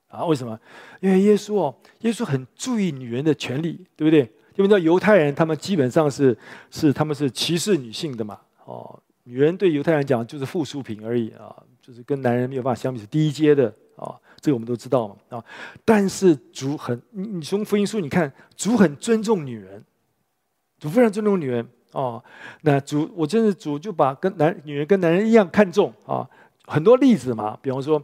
[0.09, 0.59] 啊，为什么？
[1.01, 4.21] 因为耶稣哦，耶稣很注意女人的权利，对不对？
[4.57, 6.37] 因为你知道犹太人他们基本上是
[6.71, 15.45] 是他们是歧视女性的嘛，哦，女人对犹太人讲就是附属品而已啊，就是跟男人没有办法相比，是低阶的啊，这个我们都知道嘛啊。
[15.85, 19.85] 但是主很，你从福音书你看，主很尊重女人。
[20.79, 22.23] 主非常尊重女人哦，
[22.63, 26.29] 那主我真是主就把跟男女人跟男人一样看重啊，
[26.67, 28.01] 很多例子嘛，比方说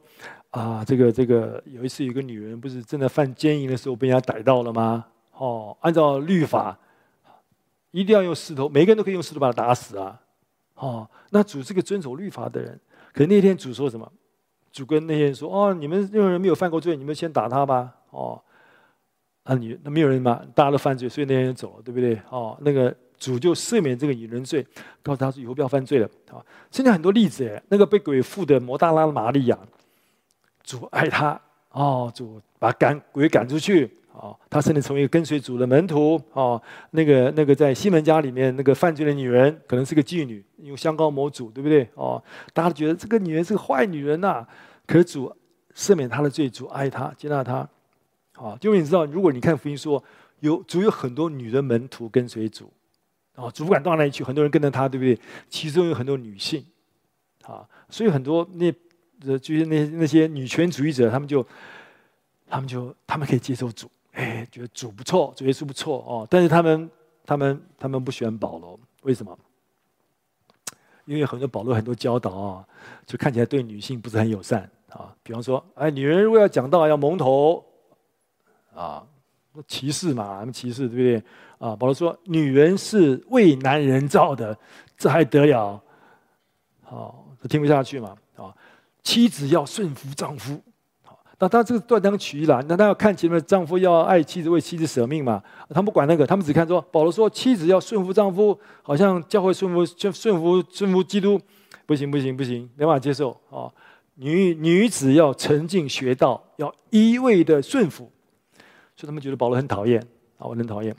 [0.50, 5.04] 啊，这个这个有一次有个女人不是正在犯奸淫的时候被人家逮到了吗？
[5.36, 6.76] 哦，按照律法
[7.90, 10.20] 一定要用石头，每个人都可以用石头把她打死啊，
[10.74, 12.80] 哦，那主是个遵守律法的人，
[13.12, 14.10] 可是那天主说什么？
[14.72, 18.42] 主跟那些人说哦，你们任何人没有犯过罪，你们先打他吧，哦。
[19.44, 22.18] 啊，女那没有人嘛，大家都犯罪，所以那些人走了，对不对？
[22.30, 24.66] 哦，那个主就赦免这个女人罪，
[25.02, 26.08] 告诉他说以后不要犯罪了。
[26.32, 29.58] 啊，现在很多例子，哎，那个被鬼附的摩大拉的玛利亚，
[30.62, 31.38] 主爱她，
[31.72, 36.60] 哦，主把赶鬼赶出去，哦，她甚至成为一个跟随主的门徒，哦，
[36.92, 41.86] 那个那个在西门家里面那个犯罪的女人，可能是个妓女，用香膏抹主，对不对？
[41.96, 42.22] 哦，
[42.54, 44.46] 大家都觉得这个女人是个坏女人呐，
[44.86, 45.30] 可是主
[45.76, 47.68] 赦免她的罪，主爱她，接纳她。
[48.34, 50.02] 啊，因为你知道，如果你看福音说，
[50.40, 52.68] 有主有很多女的门徒跟随主，
[53.36, 55.18] 啊，主不管到哪里去，很多人跟着他，对不对？
[55.48, 56.64] 其中有很多女性，
[57.44, 58.72] 啊，所以很多那
[59.24, 61.46] 呃，就是那那些女权主义者，他们就，
[62.48, 66.90] 他们就他们可以接受主，哎，觉得主不错，主耶稣不错哦，但是他们
[67.24, 69.38] 他们他们不喜欢保罗，为什么？
[71.06, 72.66] 因为很多保罗很多教导啊，
[73.06, 77.64] 就看起来对女性不是很友善啊，比方说，哎，女人如果要讲道要蒙头。
[78.74, 79.02] 啊，
[79.68, 81.22] 歧视嘛，他们歧视对不对？
[81.58, 84.56] 啊，保罗说，女人是为男人造的，
[84.98, 85.80] 这还得了？
[86.82, 88.16] 好，这听不下去嘛？
[88.36, 88.52] 啊，
[89.02, 90.60] 妻子要顺服丈夫。
[91.02, 92.62] 好，那他这个断章取义了。
[92.68, 95.42] 那他要看前面丈夫要爱妻子，为妻子舍命嘛？
[95.70, 101.40] 他不管那个，他们只看说保罗说妻子要顺服丈夫，好像教会顺服顺顺服顺服基督，
[101.86, 103.72] 不行不行不行，没办法接受啊。
[104.16, 108.10] 女女子要沉静学道，要一味的顺服，
[108.96, 110.00] 所以他们觉得保罗很讨厌
[110.38, 110.94] 啊，我很讨厌。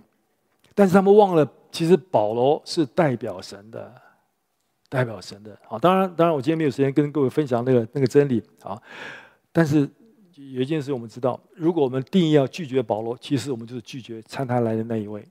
[0.74, 3.94] 但是他们忘了，其实保罗是代表神的，
[4.90, 5.58] 代表神的。
[5.68, 8.82] 好，当然，当然，我今天没有时间跟各位分享那个那个真理啊。
[9.52, 9.90] 但是
[10.34, 15.26] 有一件事我们知道，如果我们定义要拒绝保罗，其实我们就是拒绝参他来的那一位。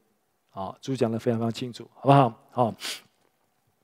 [0.51, 2.33] 啊，主讲的非常非常清楚，好不好？
[2.51, 2.75] 好。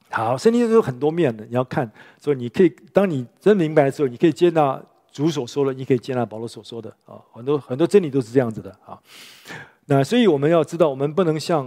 [0.08, 4.80] 好，圣经是有很多面的，你要看，所以你可以，当你真明白的时候，你可以接纳
[5.12, 8.98] 主所说的，你可以接纳保罗所说的啊，很多很多真理都是这样子的啊。
[9.86, 11.66] 那所以我们要知道，我们不能像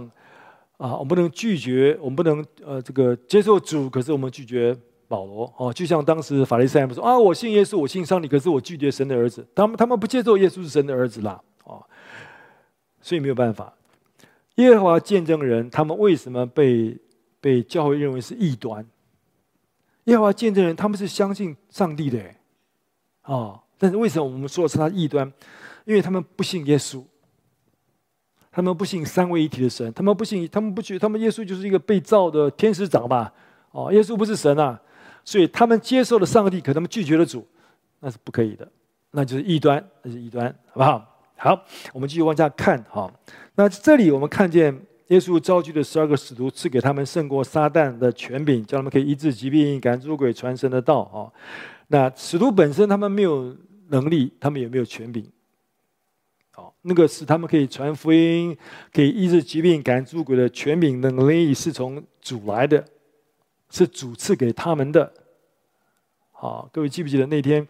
[0.76, 4.76] 啊，我们不能拒绝，我们不能呃这个接受主，可是我们拒绝
[5.08, 11.78] 保罗哦，就像当时法利赛人说啊，我信耶稣，我信上帝，可是我拒绝神的儿子，他们他们不接受耶稣是神的儿子啦啊，
[13.00, 13.72] 所以没有办法。
[14.56, 16.96] 耶和华见证人，他们为什么被？
[17.44, 18.82] 被教会认为是异端，
[20.04, 22.18] 耶和华见证人，他们是相信上帝的，
[23.24, 25.30] 啊，但是为什么我们说是他异端？
[25.84, 27.02] 因为他们不信耶稣，
[28.50, 33.32] 他们不信三位一体的神，他们不信，他们不觉他们耶稣就是一个被造的天使长吧？
[33.70, 34.80] 哦，耶稣不是神啊，
[35.24, 37.46] 所以他们接受了上帝，可他们拒绝了主，
[38.00, 38.66] 那是不可以的，
[39.10, 41.04] 那就是异端，那是异端，好不好？
[41.36, 43.12] 好，我们继续往下看，哈，
[43.56, 44.80] 那这里我们看见。
[45.08, 51.02] 耶稣召集的十二个使徒，赐给他们胜过撒旦的权柄，叫他们可以医治疾病、赶出鬼、传神的道。
[51.02, 51.28] 啊，
[51.94, 55.24] 那使徒本身他们没有能力，他们也没有权柄。
[56.50, 58.56] 好，那个是他们可以传福音、
[58.92, 62.84] 可以医治疾病、赶出鬼的权柄能力，是从主来的，
[63.70, 65.12] 是主赐给他们的。
[66.32, 67.64] 好，各位记不记得那天？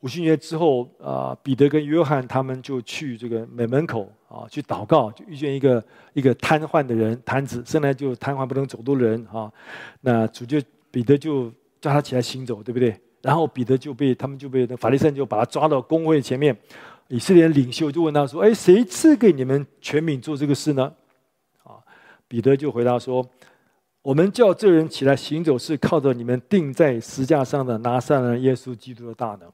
[0.00, 9.52] 五旬节之后，啊，彼得跟约翰他们就去这个门门口啊，去祷告，就遇见一个一个瘫痪的人，瘫子，生来就瘫痪不能走路的人啊。
[10.00, 10.58] 那主就
[10.90, 12.98] 彼得就叫他起来行走，对不对？
[13.22, 16.56] 然后彼得就被他们就被那法利赛就把他抓到公会前面，
[17.08, 20.92] 以色列领袖就问他说：“哎，谁赐给你们权柄做这个事呢？”
[21.64, 21.76] 啊，
[22.26, 23.26] 彼得就回答说
[24.02, 29.50] ：“我们叫这人起来行走，是靠着你们钉在十架上的拿撒勒耶稣基督的大能。”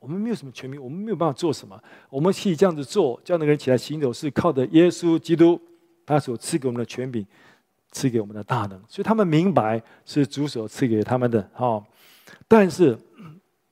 [0.00, 1.78] 我们没有什么权柄，我们没有办法做什么。
[2.08, 5.60] 我们可以这样子做，叫那个人起来行走，是靠着耶稣基督
[6.06, 7.26] 他所赐给我们的权柄，
[7.92, 8.80] 赐给我们的大能。
[8.88, 11.46] 所以他们明白是主所赐给他们的。
[11.52, 11.86] 好，
[12.50, 12.98] 但是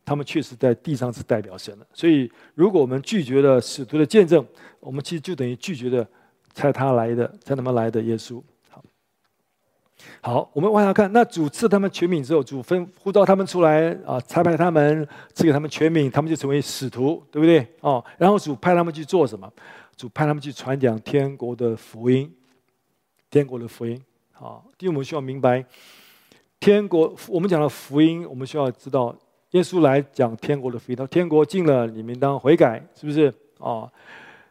[0.04, 1.84] 他们确实在地上是代表神的。
[1.92, 4.46] 所以，如果我们拒绝了使徒的见证，
[4.78, 6.06] 我们其实就等于拒绝了
[6.54, 8.40] 差他来的、差他们来的耶稣。
[8.70, 8.84] 好，
[10.20, 11.12] 好我们往下看。
[11.12, 17.66] 那主赐他们权柄之后，主分呼召他们出来啊，差派他们赐给他们权柄，他们就成为使徒，对不对？
[17.80, 19.52] 哦，然后主派他们去做什么？
[19.96, 22.32] 主派他们去传讲天国的福音，
[23.28, 24.00] 天国的福音。
[24.30, 25.66] 好，第一，我们需要明白
[26.60, 27.14] 天国。
[27.28, 29.14] 我们讲的福音，我们需要知道，
[29.50, 33.32] 耶稣来讲天国的福音，他说天国近了，你们当悔改，是不是？
[33.58, 33.90] 哦。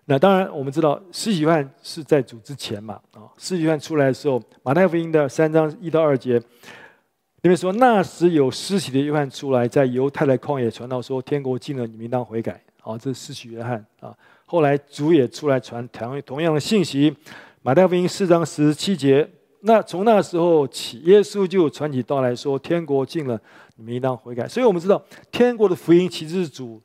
[0.06, 12.62] 那当然，我们知道施洗约是在主之前嘛，啊，施洗约出来的时候，马太福音的三章一到二节，里面说那时有施洗的约翰出来，在犹太的旷野传道说，天国近了，你们当悔改。
[12.82, 14.16] 啊，这是施洗约翰啊。
[14.46, 17.14] 后来主也出来传同同样的信息，
[17.62, 19.30] 马太福音四章十七节，
[19.68, 23.40] 那从那时候起，耶稣就传起道来说，天国近了，
[23.76, 24.48] 你们应当悔改。
[24.48, 26.82] 所以我们知道，天国的福音其实是主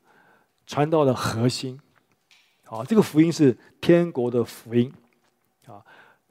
[0.67, 1.79] 传道的核心。
[2.65, 4.91] 啊，这个福音是天国的福音，
[5.67, 5.79] 啊，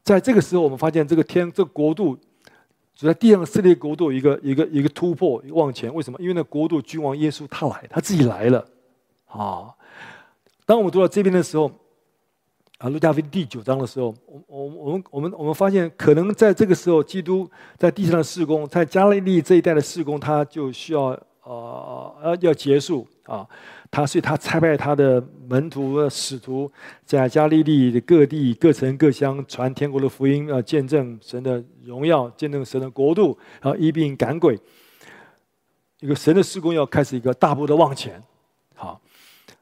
[0.03, 2.17] 在这个时候，我们发现这个天这个国度，
[2.95, 5.93] 就在地上设立国度一个一个一个突破往前。
[5.95, 6.19] 为什么？
[6.21, 8.67] 因为那国度君王耶稣他来，他自己来了。
[9.27, 9.73] 啊，
[10.67, 11.71] 当我们读到这边的时候，
[12.83, 23.47] 啊，路加福音第九章的时候，我我我们我们我们发现，可能在这个时候，基督在地上的事工，在加利利这一带的事工，他就需要呃呃要结束啊。
[23.88, 26.68] 他所以，他差派他的门徒、使徒，
[27.05, 34.59] 在加利利的各地、各城、各乡传天国的福音，啊，见证神的荣耀，见证神的国度，然后一并赶鬼。
[36.01, 38.20] 一个神的事工要开始一个大步的往前。
[38.74, 39.01] 好，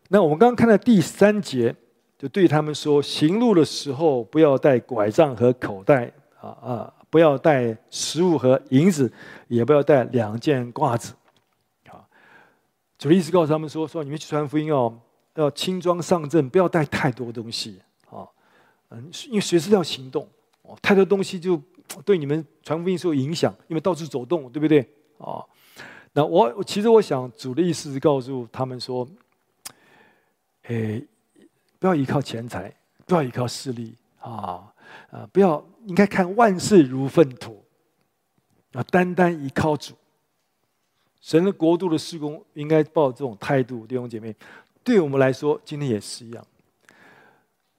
[0.09, 1.75] 那我们刚刚看到第三节，
[2.21, 9.11] 就对他们说：行路的时候不要带拐杖和口袋，啊啊，不要带食物和银子，
[9.49, 11.15] 也不要带两件褂子。
[11.89, 12.05] 啊
[12.99, 14.95] 主的意思告诉他们说：“说你们去传福音哦，
[15.37, 18.29] 要轻装上阵，不要带太多东西啊，
[18.91, 20.29] 嗯，因为随时要行动，
[20.83, 21.59] 太多东西就
[22.05, 24.87] 对你们传福音受影响，因为到处走动，对不对？
[25.17, 25.43] 啊，
[26.13, 29.09] 那我其实我想主的意思是告诉他们说，
[30.65, 31.03] 诶，
[31.81, 32.73] 不要依靠钱财，
[33.07, 34.71] 不要依靠势力啊，
[35.11, 37.65] 啊，不要应该看万事如粪土，
[38.73, 39.95] 啊，单单依靠主。
[41.23, 44.35] 神的国度的施工应该抱这种态度，弟兄姐妹，
[44.85, 46.47] 对我们来说，今天也是一样。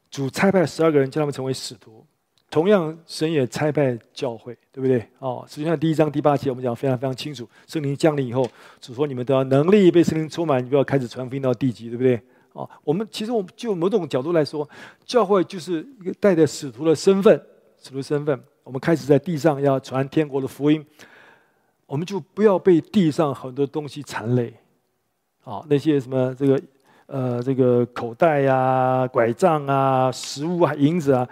[0.09, 2.05] 主差派十二个人，叫他们成为使徒。
[2.49, 5.07] 同样，神也差派教会，对不对？
[5.19, 8.47] 哦，实际上第一章第八节我们讲非常非常清楚，圣灵降临以后，
[8.79, 12.21] 主说你们都要能力被圣灵充满，你就要开始传福音到地极，对不对？
[12.53, 14.67] 哦，我们其实我们就某种角度来说，
[15.05, 17.41] 教会就是一个带着使徒的身份，
[17.81, 20.85] 使徒身份，我们开始在地上要传天国的福音。
[21.85, 24.53] 我们就不要被地上很多东西缠累，
[25.43, 26.61] 啊，那些什么这个，
[27.05, 31.27] 呃，这个口袋呀、拐杖啊、食物啊、银子啊，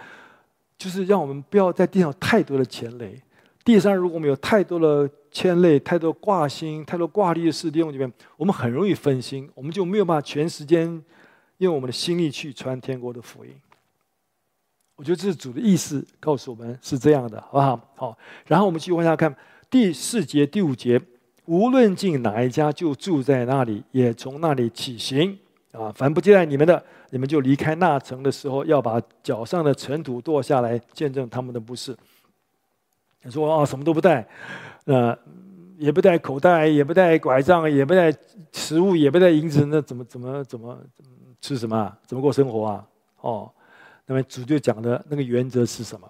[0.77, 3.21] 就是让我们不要在地上太多的钱累。
[3.69, 10.99] 地上如果我们有太多的牵累、太多挂心、太多挂虑的事，弟兄姐妹，我们很容易分心，我们就没有办法全时间
[11.57, 13.51] 用我们的心力去传天国的福音。
[14.95, 17.79] 我觉得这是主的意思，告诉我们是这样的，好不好？
[17.95, 18.17] 好，
[18.47, 19.35] 然后我们继续往下看。
[19.69, 20.99] 第四节、第五节，
[21.45, 25.37] 无论进哪一家，就住在那里，也从那里起行。
[25.73, 31.95] 啊，凡不接待你们的，你们就离开那城的时候，要把脚上的尘土跺下来，见证他们的不是。
[33.23, 34.27] 你说啊，什么都不带，
[34.85, 35.17] 呃，
[35.77, 38.13] 也不带口袋，也不带拐杖，也不带
[38.51, 40.77] 食物，也不带银子，那怎么怎么怎么
[41.41, 41.91] 吃什么？
[42.05, 42.87] 怎么过生活啊？
[43.21, 43.51] 哦，
[44.05, 46.09] 那么主就讲的那个原则是什么？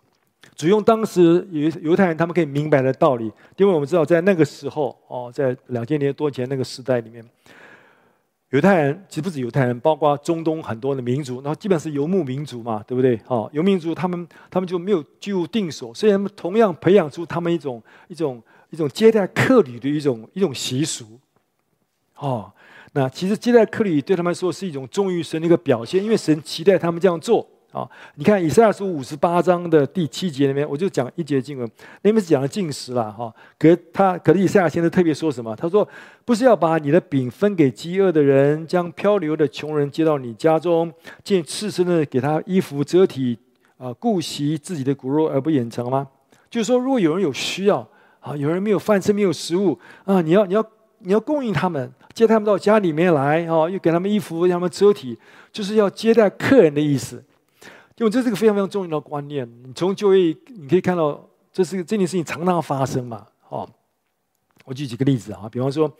[0.55, 7.23] 主用当时犹犹太人他们可以明白的道理，因为我们知道在那个时候哦，在两千年多前那个时代里面，
[8.51, 13.19] 犹太人其实不止犹太人，包括中东很多的民族，然后基本上是游牧民族嘛，对不对？
[13.27, 18.41] 哦，游牧民族他们他们就没有居无定所，所以他们同样培养出他们一种一种
[18.71, 21.19] 一种接待客旅的一种一种习俗。
[22.15, 22.51] 哦，
[22.93, 27.47] 那其实接待客旅对他们来说是一种忠于神的一个表现，因为神期待他们这样做。
[27.71, 31.69] 啊，你看以赛亚书五十八章的第七节里面，我就讲一节经文，
[32.01, 33.31] 那边是讲了禁食了哈。
[33.59, 35.55] 可他，可是以赛亚先生特别说什么？
[35.55, 35.87] 他说
[36.25, 40.91] ：“不是要把你的饼分给饥饿的人，将漂流的穷人接到你家中，
[41.23, 43.37] 见赤身的给他衣服遮体，
[43.77, 46.07] 啊，顾惜自己的骨肉而不掩藏吗？”
[46.49, 47.87] 就是说，如果有人有需要
[48.19, 50.65] 啊，有人没有饭吃，没有食物啊，你要你要
[50.97, 55.15] 你要供应他们，接他们到家里面来啊，又给他们衣服，让他们遮体，
[55.51, 57.23] 就是要接待客人的意思。
[57.99, 61.21] 因为这是个非常非常重要的观念，你从就业你可以看到，
[61.51, 63.25] 这是这件事情常常发生嘛。
[63.49, 63.69] 哦，
[64.63, 65.91] 我举几个例子啊，比方说，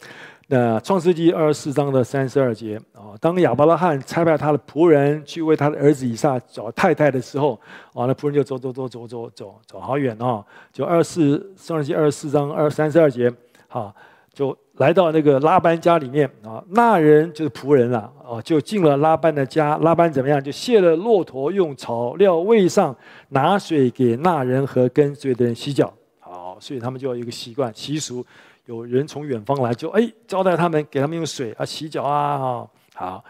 [0.48, 7.60] 那创世纪二十四章的三十二节啊，当亚伯拉罕差派他的仆人去为他的儿子以撒找太太的时候，
[7.94, 13.30] 啊，那仆人就走走走走走走走好远哦，就二十四创世纪二十四章二三十二节，
[13.68, 13.94] 啊，
[14.32, 14.58] 就。
[14.80, 19.78] 来到那个拉班家里面啊，那人就是仆人了啊，就进了拉班的家。
[19.80, 20.42] 拉班怎么样？
[20.42, 22.96] 就卸了骆驼，用草料喂上，
[23.28, 25.94] 拿水给那人和跟随的人洗脚。
[26.22, 28.26] 好，所以他们就有一个习惯习俗，
[28.68, 32.66] 有人从远方来就哎招待他们，给他们用水啊洗脚啊。
[32.96, 33.22] 好，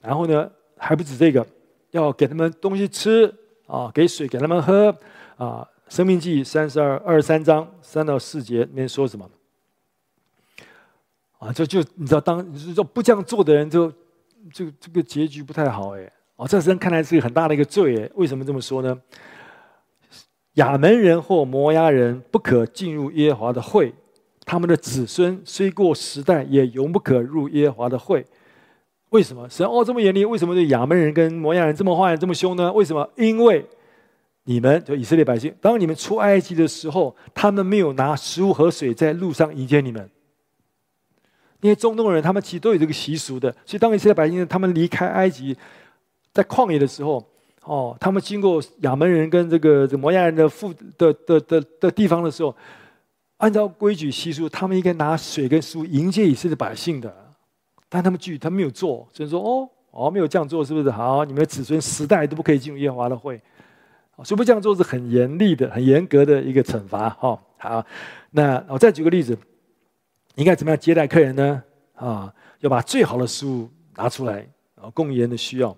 [0.00, 1.46] 然后呢还不止这个，
[1.90, 3.30] 要给他们东西吃
[3.66, 4.94] 啊，给水给他们喝
[5.36, 5.68] 啊。
[5.90, 9.28] 生命记三十二二三章三到四节里面说什么？
[11.38, 13.90] 啊，就就你知道，当你说不这样做的人就，
[14.52, 16.12] 就这个结局不太好哎。
[16.36, 18.10] 哦，这实看来是一个很大的一个罪哎。
[18.14, 18.96] 为什么这么说呢？
[20.54, 23.94] 亚门人或摩押人不可进入耶和华的会，
[24.44, 28.24] 他们的子孙虽过十代，也永不可入耶和华的会。
[29.10, 29.48] 为什么？
[29.48, 30.24] 神哦这么严厉？
[30.24, 32.72] 为什么对亚门人跟摩押人这么坏、这么凶呢？
[32.72, 33.08] 为什么？
[33.16, 33.64] 因为
[34.44, 40.10] 你们就以色列百姓，当你们出埃及的时候，他们没有拿食物和水在路上迎接你们。
[41.60, 45.56] 因为中东人，他们其实都有这个习俗的，所以当以色列百姓他们离开埃及，
[46.32, 47.24] 在旷野的时候，
[47.64, 52.54] 哦，他们经过亚门人跟这个这摩押人的附的的的的地方的时候，
[53.38, 57.12] 按照规矩习俗，他们应该拿水跟食物迎接以色列百姓的，
[57.88, 60.88] 但他们拒，他们没有做，所以说哦哦，没有这样做，是不是？
[60.90, 63.40] 好，你们的子孙十代都不可以进入耶和华的会，
[64.22, 67.10] 所以不这样做是很严厉的、很严格的一个惩罚。
[67.10, 67.84] 哈，好，
[68.30, 69.36] 那我再举个例子。
[70.38, 71.60] 应该怎么样接待客人呢？
[71.96, 74.46] 啊，要把最好的食物拿出来，
[74.80, 75.76] 啊，供人的需要。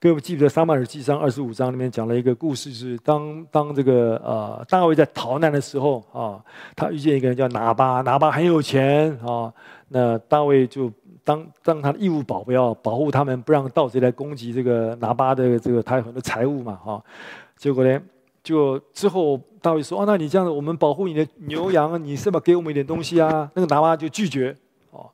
[0.00, 9.54] 各位记不记得撒母耳记上二十五章里面讲了一个故事，是当当这个呃大卫在逃难的时候啊，他遇见一个人叫拿巴，拿巴很有钱啊，
[9.86, 10.92] 那大卫就
[11.22, 17.00] 当当他的义务保镖，保护他们，不让盗贼来攻击这个拿巴的这个他有很多财物嘛，哈。
[17.56, 18.02] 结果呢，
[18.42, 24.54] 就之后大卫说：“哦，那你这样子，我们保护你的牛羊，你是不是给我们一点东西啊？”那个拿巴就拒绝。
[24.90, 25.08] 哦，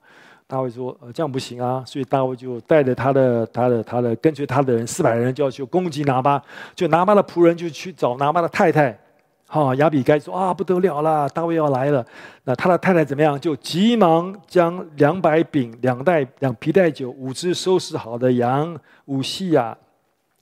[0.49, 6.43] 大卫说：“呃，这样不行啊。”所以大卫就带着他的、他的、他的跟随他的人四百人，就要去攻击拿巴。
[6.75, 8.99] 就拿巴的仆人就去找拿巴的太太，
[9.47, 12.05] 哈亚比该说：“啊，不得了了，大卫要来了。”
[12.43, 13.39] 那他的太太怎么样？
[13.39, 19.79] 就急忙将两百饼、两袋、两皮袋酒、五只收拾好的羊、五细呀、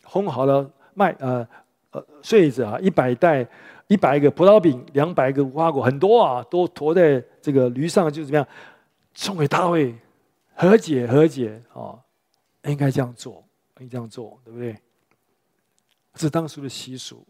[0.06, 1.46] 烘好了麦，呃。
[1.90, 3.46] 呃，穗子啊，一百袋，
[3.89, 8.47] 一百个葡萄饼，两百个无花果，很多啊，都驮在这个驴上，就怎么样
[9.14, 9.95] 送给大卫，
[10.55, 11.99] 和解和解啊，
[12.64, 13.43] 应该这样做，
[13.80, 14.76] 应该这样做，对不对？
[16.12, 17.26] 这是当时的习俗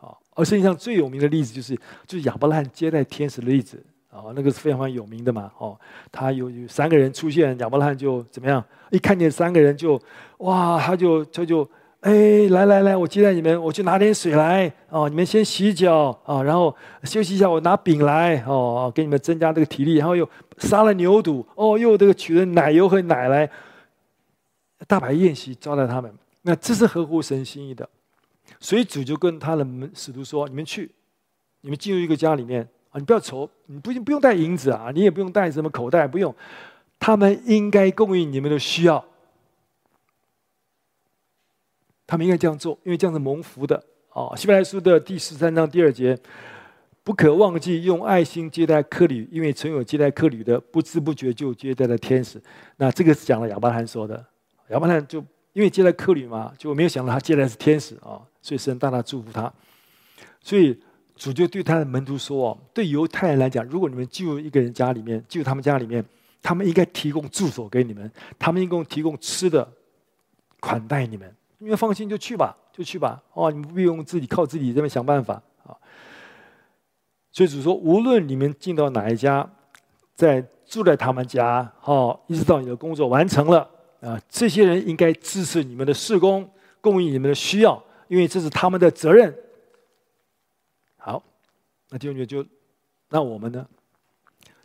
[0.00, 0.14] 啊。
[0.36, 1.74] 而圣经上最有名的例子就是，
[2.06, 5.50] 就是亚伯拉罕接待天使的例子啊，那个是非常非常有名的嘛。
[5.58, 5.76] 哦，
[6.12, 8.64] 他有有三个人出现，亚伯拉罕就怎么样？
[8.90, 10.00] 一看见三个人就
[10.38, 11.68] 哇，他就他就。
[12.06, 15.08] 哎，来来来，我接待你们，我去拿点水来哦。
[15.08, 19.96] 你们先洗脚啊，然后休息一下，我拿饼来哦，给你们增加这个体力。
[19.96, 20.28] 然后又
[20.58, 23.50] 杀了牛犊哦，又这个取了奶油和奶来，
[24.86, 26.14] 大摆宴席招待他们。
[26.42, 27.88] 那这是合乎神心意的，
[28.60, 30.88] 所以主就跟他的门使徒说：“你们去，
[31.62, 36.32] 你们进入一个家里面啊，你不要愁，你不不用带银子啊，你也不用带什么口袋，不用，
[37.00, 39.04] 他们应该供应你们的需要。”
[42.06, 43.82] 他们应该这样做，因为这样是蒙福的。
[44.10, 46.18] 啊，希伯来书的第十三章第二节，
[47.04, 52.40] 不可忘记用爱心接待客旅，因为曾有接待客旅的，不知不觉就接待了天使。
[52.78, 54.24] 那这个是讲了亚伯拉罕说的，
[54.70, 59.52] 亚伯拉罕就因为接待客旅嘛，就没有想到他接待是天使啊，所以神大大祝福他。
[60.40, 60.80] 所以
[61.14, 66.04] 主就对他的门徒说：“哦，对犹太人来讲，如果你们进入一个人家里面，进入他们家里面，
[66.42, 69.70] 他们应该提供住所给你们，他们应该提供吃的
[70.60, 73.22] 款待你们。”你们放心，就去吧，就去吧。
[73.32, 75.76] 哦，你们不用自己靠自己这边想办法啊。
[77.32, 79.48] 所以主说，无论你们进到哪一家，
[80.14, 83.68] 在住在他们家，哦，一直到你的工作完成了
[84.00, 86.48] 啊，这些人应该支持你们的施工，
[86.80, 89.34] 供应你们的需要，因为这是他们的责任。
[90.96, 91.22] 好，
[91.90, 92.44] 那弟兄姐就，
[93.08, 93.66] 那我们呢？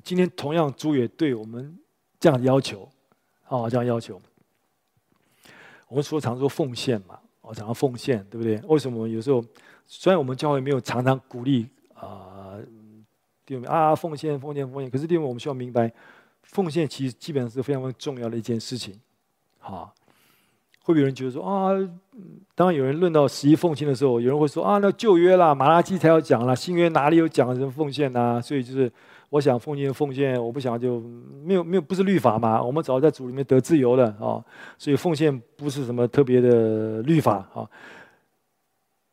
[0.03, 1.77] 今天同样主也对我们
[2.19, 2.89] 这样要求，
[3.47, 4.19] 啊，这样要求。
[5.91, 8.55] 我们说常说奉献嘛，我常常奉献，对不对？
[8.69, 9.43] 为什么有时候
[9.85, 12.55] 虽然我们教会没有常常鼓励啊，
[13.45, 15.91] 弟兄们啊奉献奉献奉献，可是弟兄们我们需要明白，
[16.43, 18.97] 奉献其实基本上是非常非常重要的一件事情。
[19.59, 19.93] 好，
[20.83, 21.71] 会不会有人觉得说啊，
[22.55, 28.39] 当有人论到十一奉献的时候，有人会说啊，那旧约啦，马拉基才要讲啦，新约哪里有讲什么奉献啊？
[28.39, 28.89] 所以就是。
[29.31, 32.61] 我想奉献奉献，我不想就没有没有不是律法嘛？
[32.61, 34.43] 我们早在主里面得自由了啊，
[34.77, 37.69] 所以奉献不是什么特别的律法啊。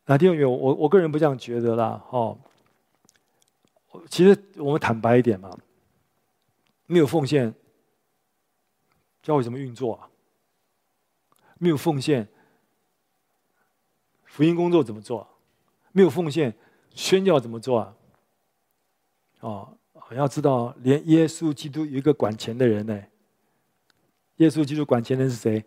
[0.07, 2.05] 那弟兄们，我我个人不这样觉得啦。
[2.11, 2.37] 哦，
[4.11, 5.57] 其实我们坦白一点嘛，
[6.87, 7.55] 没有奉献，
[9.23, 10.11] 教会怎么运作啊？
[11.59, 12.27] 没有奉献，
[14.25, 15.25] 福音工作怎么做？
[15.93, 16.53] 没有奉献，
[16.91, 17.95] 宣教怎么做啊？
[19.43, 19.78] 哦。
[20.11, 22.99] 你要知道，连耶稣基督有一个管钱的人呢。
[24.37, 25.65] 耶稣基督管钱的人是谁？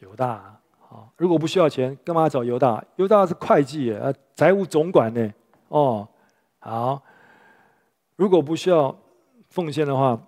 [0.00, 0.58] 犹大。
[0.80, 2.84] 好，如果不需要钱，干嘛找犹大？
[2.96, 5.32] 犹大是会计，呃，财务总管呢。
[5.68, 6.08] 哦，
[6.58, 7.02] 好。
[8.16, 8.98] 如果不需要
[9.48, 10.20] 奉献的话，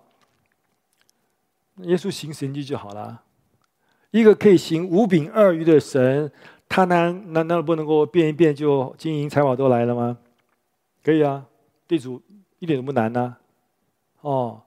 [1.81, 3.23] 耶稣行神迹就好了。
[4.11, 6.31] 一个可以行五饼二鱼的神，
[6.69, 10.17] 他难难道不能够变一变就金银财宝都来了吗？
[11.03, 11.45] 可以啊，
[11.87, 12.21] 地主。
[12.63, 13.35] 一点都不难呐、
[14.21, 14.63] 哦，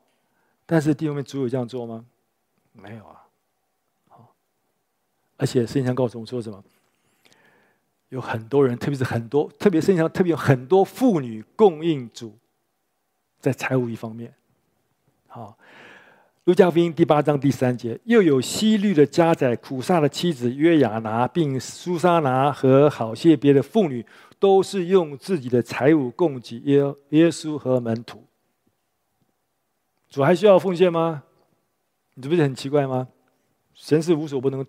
[0.66, 2.04] 但是弟兄们，主有这样做吗？
[2.72, 3.24] 没有啊，
[4.10, 4.34] 好，
[5.38, 6.62] 而且圣经上告诉我们说什么？
[8.10, 12.36] 有很多人，特别是很多，特别圣经上特别有很多妇女供应主，
[13.40, 14.34] 在财务一方面。
[15.26, 15.56] 好，
[16.46, 24.06] 路加福音第八章第三节，又有希律的家宰苦撒的妻子约亚拿，并苏珊拿和好些别的妇女。
[24.38, 28.22] 都是用自己的财物供给耶耶稣和门徒。
[30.10, 31.22] 主还需要奉献吗？
[32.14, 33.08] 你这不是很奇怪吗？
[33.74, 34.64] 神是无所不能，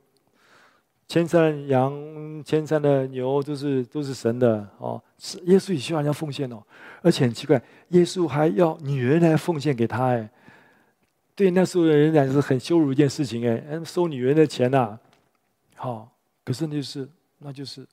[1.05, 5.03] 千山羊、千山的牛都是都是神的哦。
[5.43, 6.63] 耶稣也需要人家奉献哦，
[7.01, 10.27] 而且很奇怪，耶稣还要女人来奉献给他哎。
[11.37, 14.99] 对那时候的人来说是很羞辱一件事情哎，收女人的钱呐。
[15.75, 16.11] 好，
[16.43, 17.07] 可是那就是
[17.37, 17.87] 那就是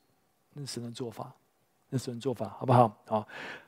[0.53, 1.31] 那是神的做法。
[1.91, 2.91] 那是人做法，好不好？
[3.05, 3.25] 好，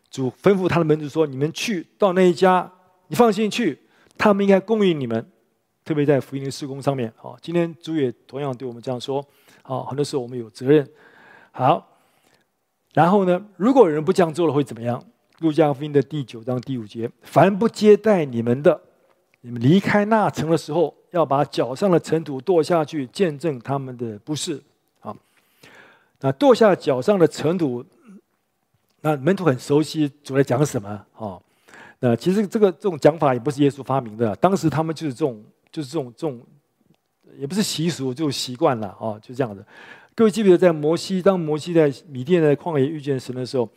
[0.09, 2.69] 主吩咐他的门徒说：“你们去到那一家，
[3.07, 3.77] 你放心去，
[4.17, 5.23] 他们应该供应你们，
[5.85, 9.23] 特别在福音的施工上面。”好，今天主也同样对我们这样说。
[9.61, 10.85] 好，很多时候我们有责任。
[11.51, 11.99] 好，
[12.93, 15.01] 然后呢，如果有人不这样做了，会怎么样？
[15.37, 18.81] 路加福音的第九章第五节：凡不接待你们的，
[19.41, 24.61] 你们离开那城的时候，要把脚上的尘土跺下去，见证他们的不是。
[24.99, 25.15] 啊，
[26.19, 27.85] 那跺下脚上的尘土，
[29.01, 30.89] 那门徒很熟悉主在讲什么？
[31.13, 31.39] 啊，
[31.99, 36.41] 那其实这个这种讲法也不是耶稣发明的，当时他们就是这种，就是这种这种，
[37.37, 39.65] 也不是习俗，就习惯了啊，就这样的。
[40.15, 43.69] 各位记不记得，在摩西当摩西在米甸的旷野遇见神的时候，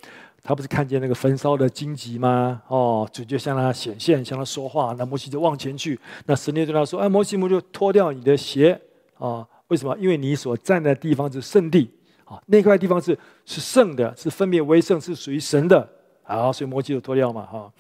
[0.42, 2.62] 他不是看见那个焚烧的荆棘吗？
[2.68, 4.94] 哦，主就向他显现，向他说话。
[4.98, 5.98] 那摩西就往前去。
[6.26, 8.80] 那神就对他说：“哎，摩西，摩就脱掉你的鞋
[9.18, 9.46] 啊！
[9.68, 9.96] 为什么？
[9.98, 11.90] 因为你所站的地方是圣地
[12.24, 15.88] 啊，那块地方是是圣的，是分别为圣，是属于神的。
[16.22, 17.72] 好，所以摩西就脱掉嘛，哈。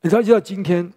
[0.00, 0.92] 你知道，直到今天，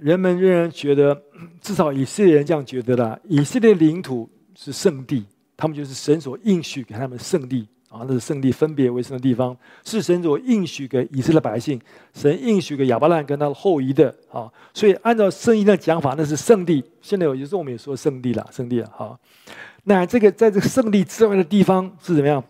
[0.00, 1.22] 人们仍然觉得，
[1.60, 5.26] 至少以色列人这样觉得啦，以色列领土是圣地。”
[5.60, 11.78] 他们就是神所应许给他们圣地啊，那是圣地分别为圣的地方，是神所应许给以色列百姓，
[12.14, 14.48] 神应许给亚伯兰跟他的后裔的啊。
[14.72, 16.84] 所以按照圣经的讲法，那是圣地。
[17.02, 19.18] 现在有时候我们也说圣地了，圣地了哈。
[19.82, 22.42] 那这个在这个圣地之外的地方是怎么样？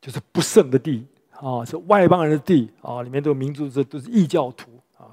[0.00, 5.06] 就是不圣的地啊，是外邦人的地啊，里面都有民族，这都是异教徒啊。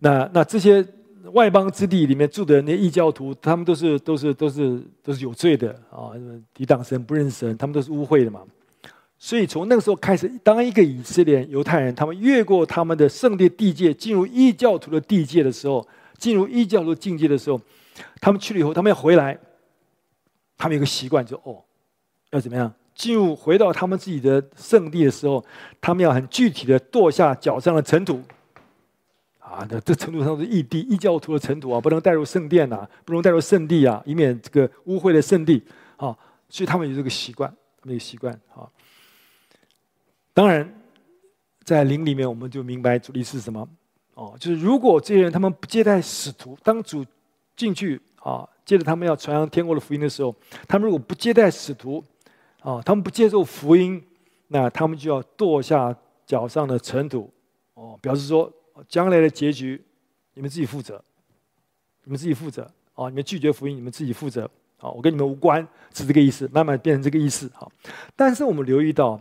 [0.00, 0.84] 那那这些。
[1.32, 6.12] 外邦之地里面住的那异教徒，他们都是都是都是都是有罪的啊！
[6.54, 8.40] 抵挡神，不认神，他们都是污秽的嘛。
[9.18, 17.60] 所以从那个时候开始，当一个以色列犹太人，他们越过他们的圣地地界，进入异教徒的地界的时候，进入异教徒境界的时候，
[18.20, 19.38] 他们去了以后，他们要回来，
[20.56, 21.62] 他们有个习惯，就哦，
[22.30, 22.72] 要怎么样？
[22.94, 25.44] 进入回到他们自己的圣地的时候，
[25.80, 28.20] 他们要很具体的跺下脚上的尘土。
[29.50, 35.60] 啊，那这程度上是异地异教徒的尘土啊，不能带入圣殿呐、不能带入圣地啊，以免这个污秽的圣地
[35.96, 36.16] 啊。
[36.48, 38.70] 所以他们有这个习惯，他们有习惯啊。
[40.32, 40.72] 当然，
[41.64, 43.68] 在灵里面，我们就明白主力是什么
[44.14, 47.04] 哦，就是如果这些人他们不接待使徒，当主
[47.56, 50.32] 进去啊，接着他们要传扬天国的福音的时候，
[50.68, 52.04] 他们如果不接待使徒
[52.60, 54.00] 啊，他们不接受福音，
[54.46, 55.92] 那他们就要跺下
[56.24, 57.28] 脚上的尘土
[57.74, 58.48] 哦，表示说。
[58.88, 59.82] 将来的结局，
[60.34, 61.02] 你们自己负责。
[62.04, 62.62] 你们自己负责
[62.94, 63.08] 啊！
[63.10, 64.88] 你们拒绝福音，你们自己负责啊！
[64.90, 65.64] 我跟你们无关，
[65.94, 66.48] 是这个意思。
[66.50, 67.68] 慢慢变成这个意思啊。
[68.16, 69.20] 但是我们留意到，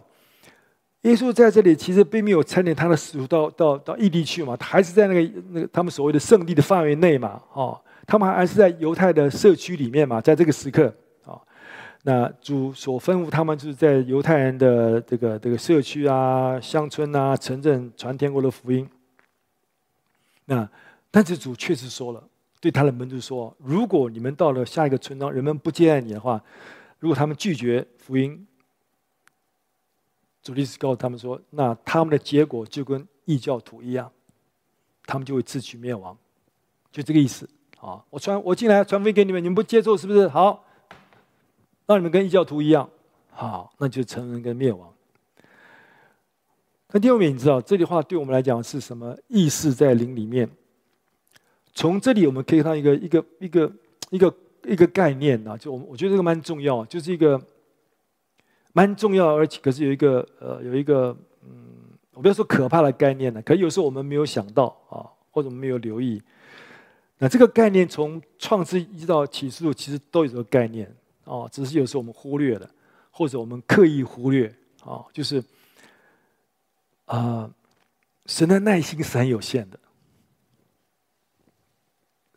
[1.02, 7.42] 耶稣在这里其实并没有差遣他的使徒到到到异地去嘛，他还是在那个那个他们所谓的圣地的范围内嘛。
[7.54, 10.92] 哦，他们还是在犹太的社区里面嘛，在这个时刻
[11.26, 11.38] 啊。
[12.04, 18.90] 那主所吩咐他们，就是在犹太人的这个这个社区啊、乡村啊、城镇传天国的福音。
[20.50, 20.68] 那，
[21.12, 22.28] 但是主确实说了，
[22.60, 26.44] 对他的门徒说：“如果你们到了下一个村庄，人们不接待你的话，
[26.98, 28.48] 如果他们拒绝福音，
[30.42, 34.12] 主的意思告诉他们说，那他们的结果就跟异教徒一样，
[35.06, 36.18] 他们就会自取灭亡，
[36.92, 37.48] 就这个意思
[37.80, 38.04] 啊！
[38.10, 40.28] 我传我进来传福音给你们，你们不接受是不是？
[40.30, 40.66] 好，
[41.86, 42.90] 让你们跟异教徒一样，
[43.30, 44.92] 好，那就成人跟灭亡。”
[46.92, 49.72] 那第二点，你知道这句话对我们来讲是什么意思？
[49.72, 50.50] 在灵里面，
[51.76, 53.72] 从这里我们可以看到一个一个一个
[54.10, 54.36] 一个
[54.66, 57.40] 一个概念啊，就我我觉得这个蛮重要，就是一个
[58.74, 61.68] 蛮重要，而且可是有一个呃有一个嗯，
[62.14, 66.20] 我不要说可怕的概念呢，可有时候我们没有想到啊，或者我们没有留意。
[67.20, 70.92] 那这个概念从创世一直到启示录，其实都有这个概念
[71.24, 72.68] 啊，只是有时候我们忽略了，
[73.12, 74.52] 或者我们刻意忽略
[74.84, 75.44] 啊，就是。
[77.10, 77.50] 啊、
[78.28, 79.80] 神的耐心是很有限的。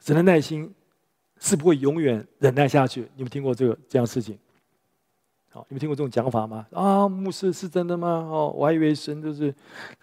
[0.01, 0.75] 神的耐心
[1.39, 3.07] 是不会永远忍耐下去。
[3.14, 4.39] 你们听过这个这样事情？
[5.51, 6.66] 好，你们听过这种讲法吗？
[6.73, 8.09] 啊，牧师是真的吗？
[8.09, 9.55] 哦，我还以为神就是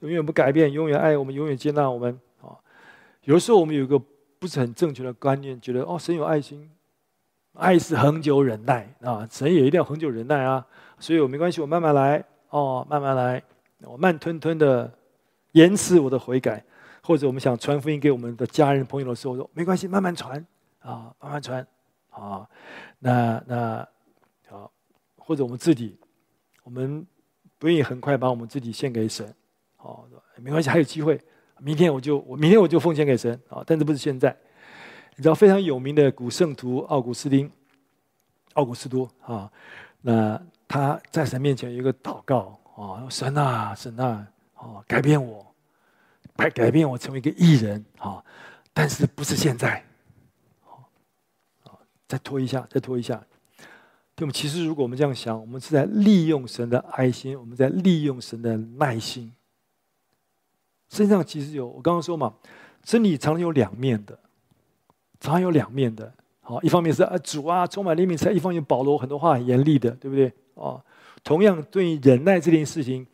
[0.02, 2.18] 永远不改变，永远爱我们，永远接纳我们。
[2.40, 2.54] 啊，
[3.24, 3.98] 有时候我们有一个
[4.38, 6.70] 不是很正确的观念，觉得哦，神有爱心，
[7.54, 10.64] 爱是恒久忍耐啊，神也一定要恒久忍耐啊。
[11.00, 13.44] 所以我没关系，我慢慢来哦，慢慢来。
[13.84, 14.92] 我慢吞吞的
[15.54, 16.64] 延迟我的悔改，
[17.02, 20.46] 或者我们想传福音给我们的家人朋友的时候，说没关系，慢慢传
[20.80, 21.66] 啊，慢慢传
[22.10, 22.48] 啊。
[23.00, 23.88] 那那
[24.50, 24.72] 好，
[25.18, 25.98] 或者我们自己，
[26.64, 27.06] 我们
[27.58, 29.34] 不愿意很快把我们自己献给神，
[29.78, 30.06] 好，
[30.38, 31.20] 没关系，还有机会，
[31.60, 33.64] 明天我就我明天我就奉献给神啊。
[33.66, 34.36] 但是不是现在？
[35.16, 37.50] 你知道非常有名的古圣徒奥古斯丁，
[38.54, 39.52] 奥古斯都啊，
[40.02, 42.60] 那他在神面前有一个祷告。
[42.80, 44.26] 哦，神啊，神啊，
[44.56, 45.46] 哦，改变我，
[46.38, 48.24] 改改变我，成为一个艺人啊！
[48.74, 49.84] 但是不是现在？
[50.64, 51.78] 哦
[52.08, 53.22] 再拖一下，再拖一下。
[54.16, 59.34] 那么，其实如果我们这样想，我们是在利用神的爱心，我们在利用神的耐心。
[60.88, 62.34] 身上其实有，我刚刚说嘛，
[62.82, 64.18] 真理常常有两面的，
[65.20, 66.14] 常常有两面的。
[66.40, 70.32] 好，一方面是啊主啊充满怜悯慈爱，一方面保罗很多话很严厉的，对不对？
[70.54, 70.82] 哦，
[71.24, 73.06] 同样对于忍耐这件事情。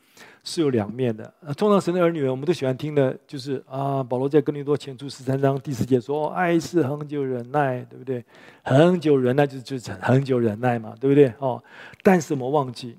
[0.47, 1.33] 是有两面的。
[1.57, 8.23] 通常神的儿女，我们都喜欢听的，就是啊，保罗在哥林多前书十三章第四节说：“爱是恒久忍耐，对不对？
[8.63, 11.33] 恒久忍耐就是就是恒久忍耐嘛，对不对？
[11.39, 11.59] 哦，
[12.03, 12.95] 但是我们忘记，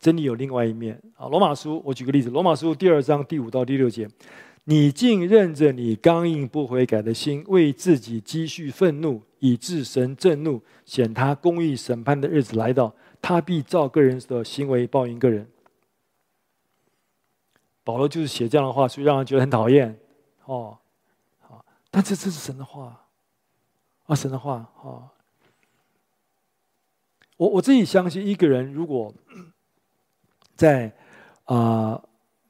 [0.00, 1.28] 真理有另外一面啊。
[1.28, 4.08] 罗马书，我举个例子，罗马书第二章第五到第六节：
[4.64, 12.92] 你竟任着你刚硬不悔改的心，为自己积蓄愤怒，以致神震怒，显他公义审判的日子来到，
[13.26, 15.50] 他必照个人的行为报应个人。”
[17.82, 19.98] 保罗就是写这样的话，所以让人觉得很讨厌，
[20.44, 20.78] 哦，
[21.40, 23.04] 好，但这这是神的话，
[24.06, 25.08] 啊，神的话，哦，
[27.36, 29.12] 我我自己相信，一个人如果
[30.54, 30.92] 在
[31.46, 32.00] 啊、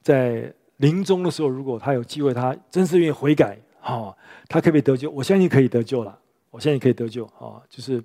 [0.03, 4.15] 在临终的时候，如果他有机会，他真是愿意悔改，哦，
[4.47, 5.09] 他可不可以得救？
[5.09, 6.19] 我相信可以得救了，
[6.51, 8.03] 我相信可以得救，啊、哦，就是，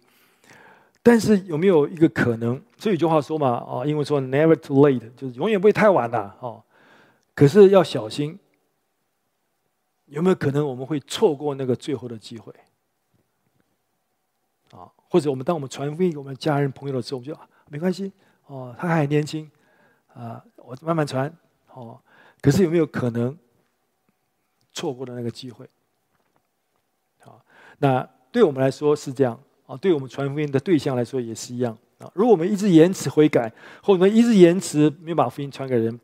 [1.03, 2.63] 但是有没有一个可能？
[2.79, 6.63] 所以有句话说嘛，啊、哦，英文说 “never too late”，就是永远不会太晚了，哦。
[7.35, 8.39] 可是要小心，
[10.07, 12.55] 有没有可能我们会错过那个最后的机会？
[14.71, 18.13] 啊，或者我们当我们传福音给我们家人朋友的时候，我们就啊，没关系
[18.47, 19.51] 哦，他还年轻
[20.15, 21.35] 啊，我慢慢传
[21.75, 22.01] 哦。
[22.41, 23.37] 可是有没有可能
[24.73, 25.69] 错过的那个机会？
[27.25, 27.43] 啊，
[27.79, 29.41] 那对我们来说是这样
[29.73, 32.11] 啊，对我们传福音的对象来说也是一样啊。
[32.15, 33.53] 如果我们一直延迟悔改，
[33.83, 35.99] 或者我们一直延迟没有把福音传给人，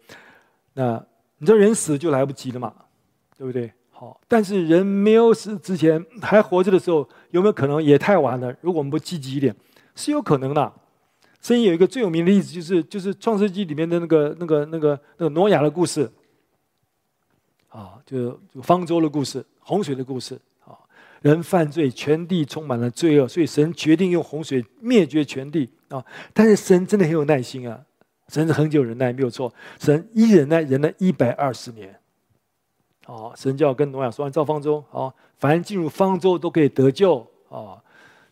[0.75, 1.05] 那。
[1.41, 2.75] 你知道人死就来不及了嘛，
[3.37, 3.73] 对不对？
[3.93, 8.53] 好，但是人没有死之前还活着的时候，有没有可能也太晚了？
[8.61, 9.55] 如果我们不积极一点，
[9.95, 10.73] 是有可能的。
[11.41, 16.11] 圣经有一个最有名的例子，就是就是创世纪里面的那个那个那个那个挪亚的故事，
[17.69, 20.37] 啊，就就方舟的故事，洪水的故事。
[21.23, 26.05] 人犯罪，全地充满了罪恶，所以神决定用洪水灭绝全地啊。
[26.33, 27.85] 但是神真的很有耐心啊。
[28.29, 29.53] 神是恒久忍耐，没有错。
[29.79, 31.99] 神一忍耐，忍了一百二十年。
[33.07, 37.27] 哦，神就要跟挪亚说完造方舟，哦，凡进入方舟都可以得救。
[37.49, 37.81] 哦，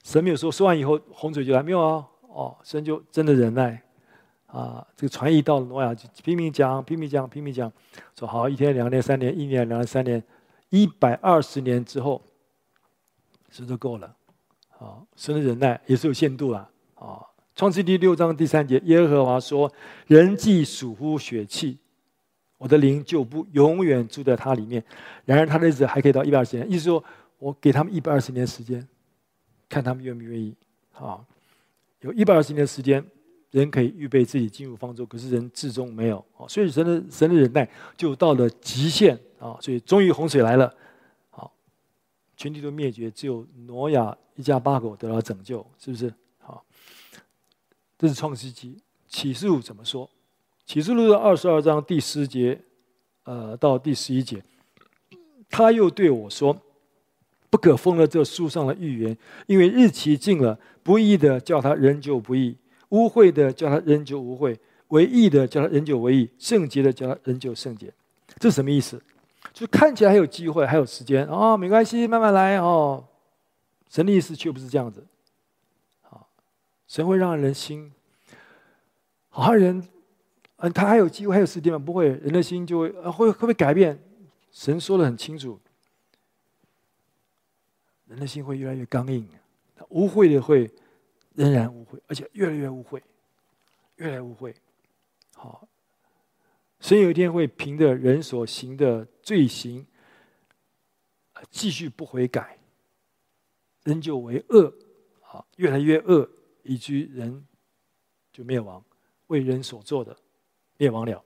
[0.05, 2.07] 神没有说说完以后洪水就来，没有啊。
[2.29, 3.83] 哦，神就真的忍耐。
[4.49, 7.71] 啊，这个传译到了挪亚就拼命讲，拼命讲，拼命讲，
[8.19, 10.23] 说好一天、两天、三年，一年、两年、三年，
[10.69, 12.23] 一百二十年之后，
[13.57, 14.15] 神就够了。
[14.79, 16.69] 啊，神的忍耐也是有限度啊。
[16.95, 17.23] 啊。
[17.55, 19.73] 创世记六章第三节，耶和华说
[20.07, 21.79] ：“人既属乎血气，
[22.59, 24.85] 我的灵就不永远住在他里面。
[25.25, 27.03] 然而他的日子还可以到一百二十年，意思说
[27.39, 28.87] 我给他们一百二十年时间，
[29.71, 30.55] 看他们愿不愿意。
[30.93, 31.19] 啊，
[32.03, 33.03] 有一百二十年时间，
[33.53, 36.19] 人可以预备自己进入方舟，可是人至终没有。
[36.37, 39.19] 啊，所以神的神的忍耐就到了极限。
[39.39, 40.75] 啊，所以终于洪水来了，
[42.37, 46.65] 全体都灭绝，只有挪亚一家八口得到拯救，是不是？”好
[47.99, 48.77] 这是创世纪，
[49.09, 50.09] 启示录怎么说？
[50.67, 52.61] 启示录的二十二章第十节，
[53.25, 54.43] 呃，到第十一节，
[55.49, 56.61] 他又对我说
[57.49, 59.17] ：“不可封了这书上的预言，
[59.47, 60.59] 因为日期近了。
[60.83, 62.57] 不义的叫他仍旧不义，
[62.91, 64.57] 污秽的叫他仍旧污秽，
[64.89, 67.93] 为义的叫他仍旧为义，圣洁的叫他仍旧圣洁。”
[68.39, 69.03] 这什么意思？
[69.57, 73.03] 就看起来还有机会，还有时间啊、哦，没关系，慢慢来哦。
[73.89, 75.07] 神的意思却不是这样子。
[76.03, 76.21] 啊
[76.87, 77.91] 神会让人心，
[79.31, 79.89] 好像人，
[80.57, 81.79] 嗯，他还有机会，还有时间吗？
[81.79, 83.99] 不会，人的心就会，会会不会改变？
[84.53, 85.59] 神说得很清楚，
[88.09, 89.27] 人的心会越来越刚硬，
[89.75, 90.71] 他污秽的会
[91.33, 93.01] 仍然污秽，而且越来越污秽，
[93.97, 94.55] 越来越污秽。
[95.35, 95.67] 好，
[96.87, 99.85] 神有一天会凭着人所行的罪行，
[101.51, 102.57] 继续不悔改，
[103.83, 104.73] 仍旧为恶，
[105.21, 106.31] 好，越来越恶。
[106.63, 107.45] 以及人
[108.33, 108.85] 就灭亡，
[109.27, 110.17] 为人所做的
[110.77, 111.25] 灭亡了。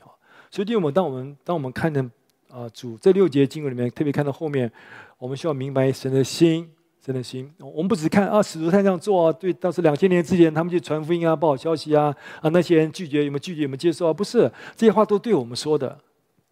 [0.00, 0.16] 好，
[0.48, 2.10] 所以，弟兄们，当我们当我们看见
[2.48, 4.72] 啊主这六节经文里面，特别看到后面，
[5.18, 6.73] 我们需要明白神的心，
[7.04, 7.52] 真的心。
[7.58, 14.12] 我们不只看啊，使徒他这样做啊，对，当时两千年之前，他们去传福音啊，报好消息啊，啊，那些人拒绝有没有拒绝有没有接受啊？
[14.12, 15.98] 不是，这些话都对我们说的，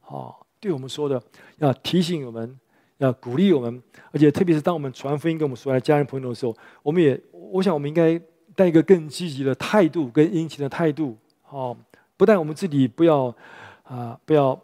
[0.01, 1.23] 好，对我们说的，
[1.57, 2.59] 要提醒我们，
[2.99, 7.19] 要鼓励我们，而且特别是当我们传福音给我们所有的家人朋友的时候，我们也。
[7.53, 8.19] 我想，我们应该
[8.55, 11.15] 带一个更积极的态度，跟殷勤的态度。
[11.51, 11.77] 哦，
[12.17, 13.35] 不但我们自己不要
[13.83, 14.59] 啊，不要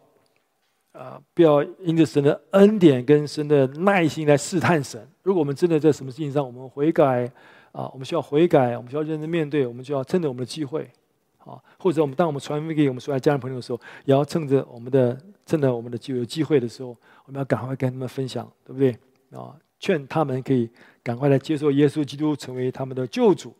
[0.98, 5.08] 啊，不要因着神的恩典跟神的耐心来试探神。
[5.22, 7.30] 如果我们真的在什么事情上我们悔改
[7.70, 10.90] 啊，我们需要悔改，我们需要认真面对，我们就要趁着我们的机会，
[11.38, 16.96] 啊，或者我们当我们传福音给我们所有家人朋友的时候，也要趁着我们的趁着我们的机会有机会的时候，
[17.26, 18.90] 我们要赶快跟他们分享，对不对？
[19.38, 20.68] 啊，劝他们可以
[21.04, 23.54] 赶快来接受耶稣基督成为他们的救主，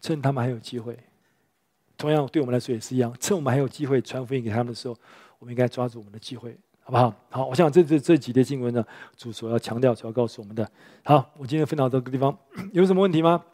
[0.00, 0.96] 趁他们还有机会。
[1.96, 4.96] 同样对我们来说也是一样，趁我们还有机会传福音给他们的时候，
[5.42, 6.56] 我们应该抓住我们的机会。
[6.84, 7.12] 好不好？
[7.30, 8.84] 好，我想这这这几节经文呢，
[9.16, 10.68] 主所要强调、所要告诉我们的。
[11.04, 12.36] 好，我今天分享到这个地方，
[12.72, 13.44] 有什么问题吗？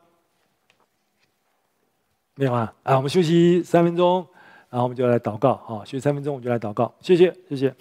[2.35, 2.75] 没有啊？
[2.83, 4.27] 啊，我们休息三分钟，
[4.69, 5.57] 然后我们就来祷告。
[5.57, 6.95] 好，休息三分钟，我们就来祷告。
[7.01, 7.75] 谢谢，谢谢。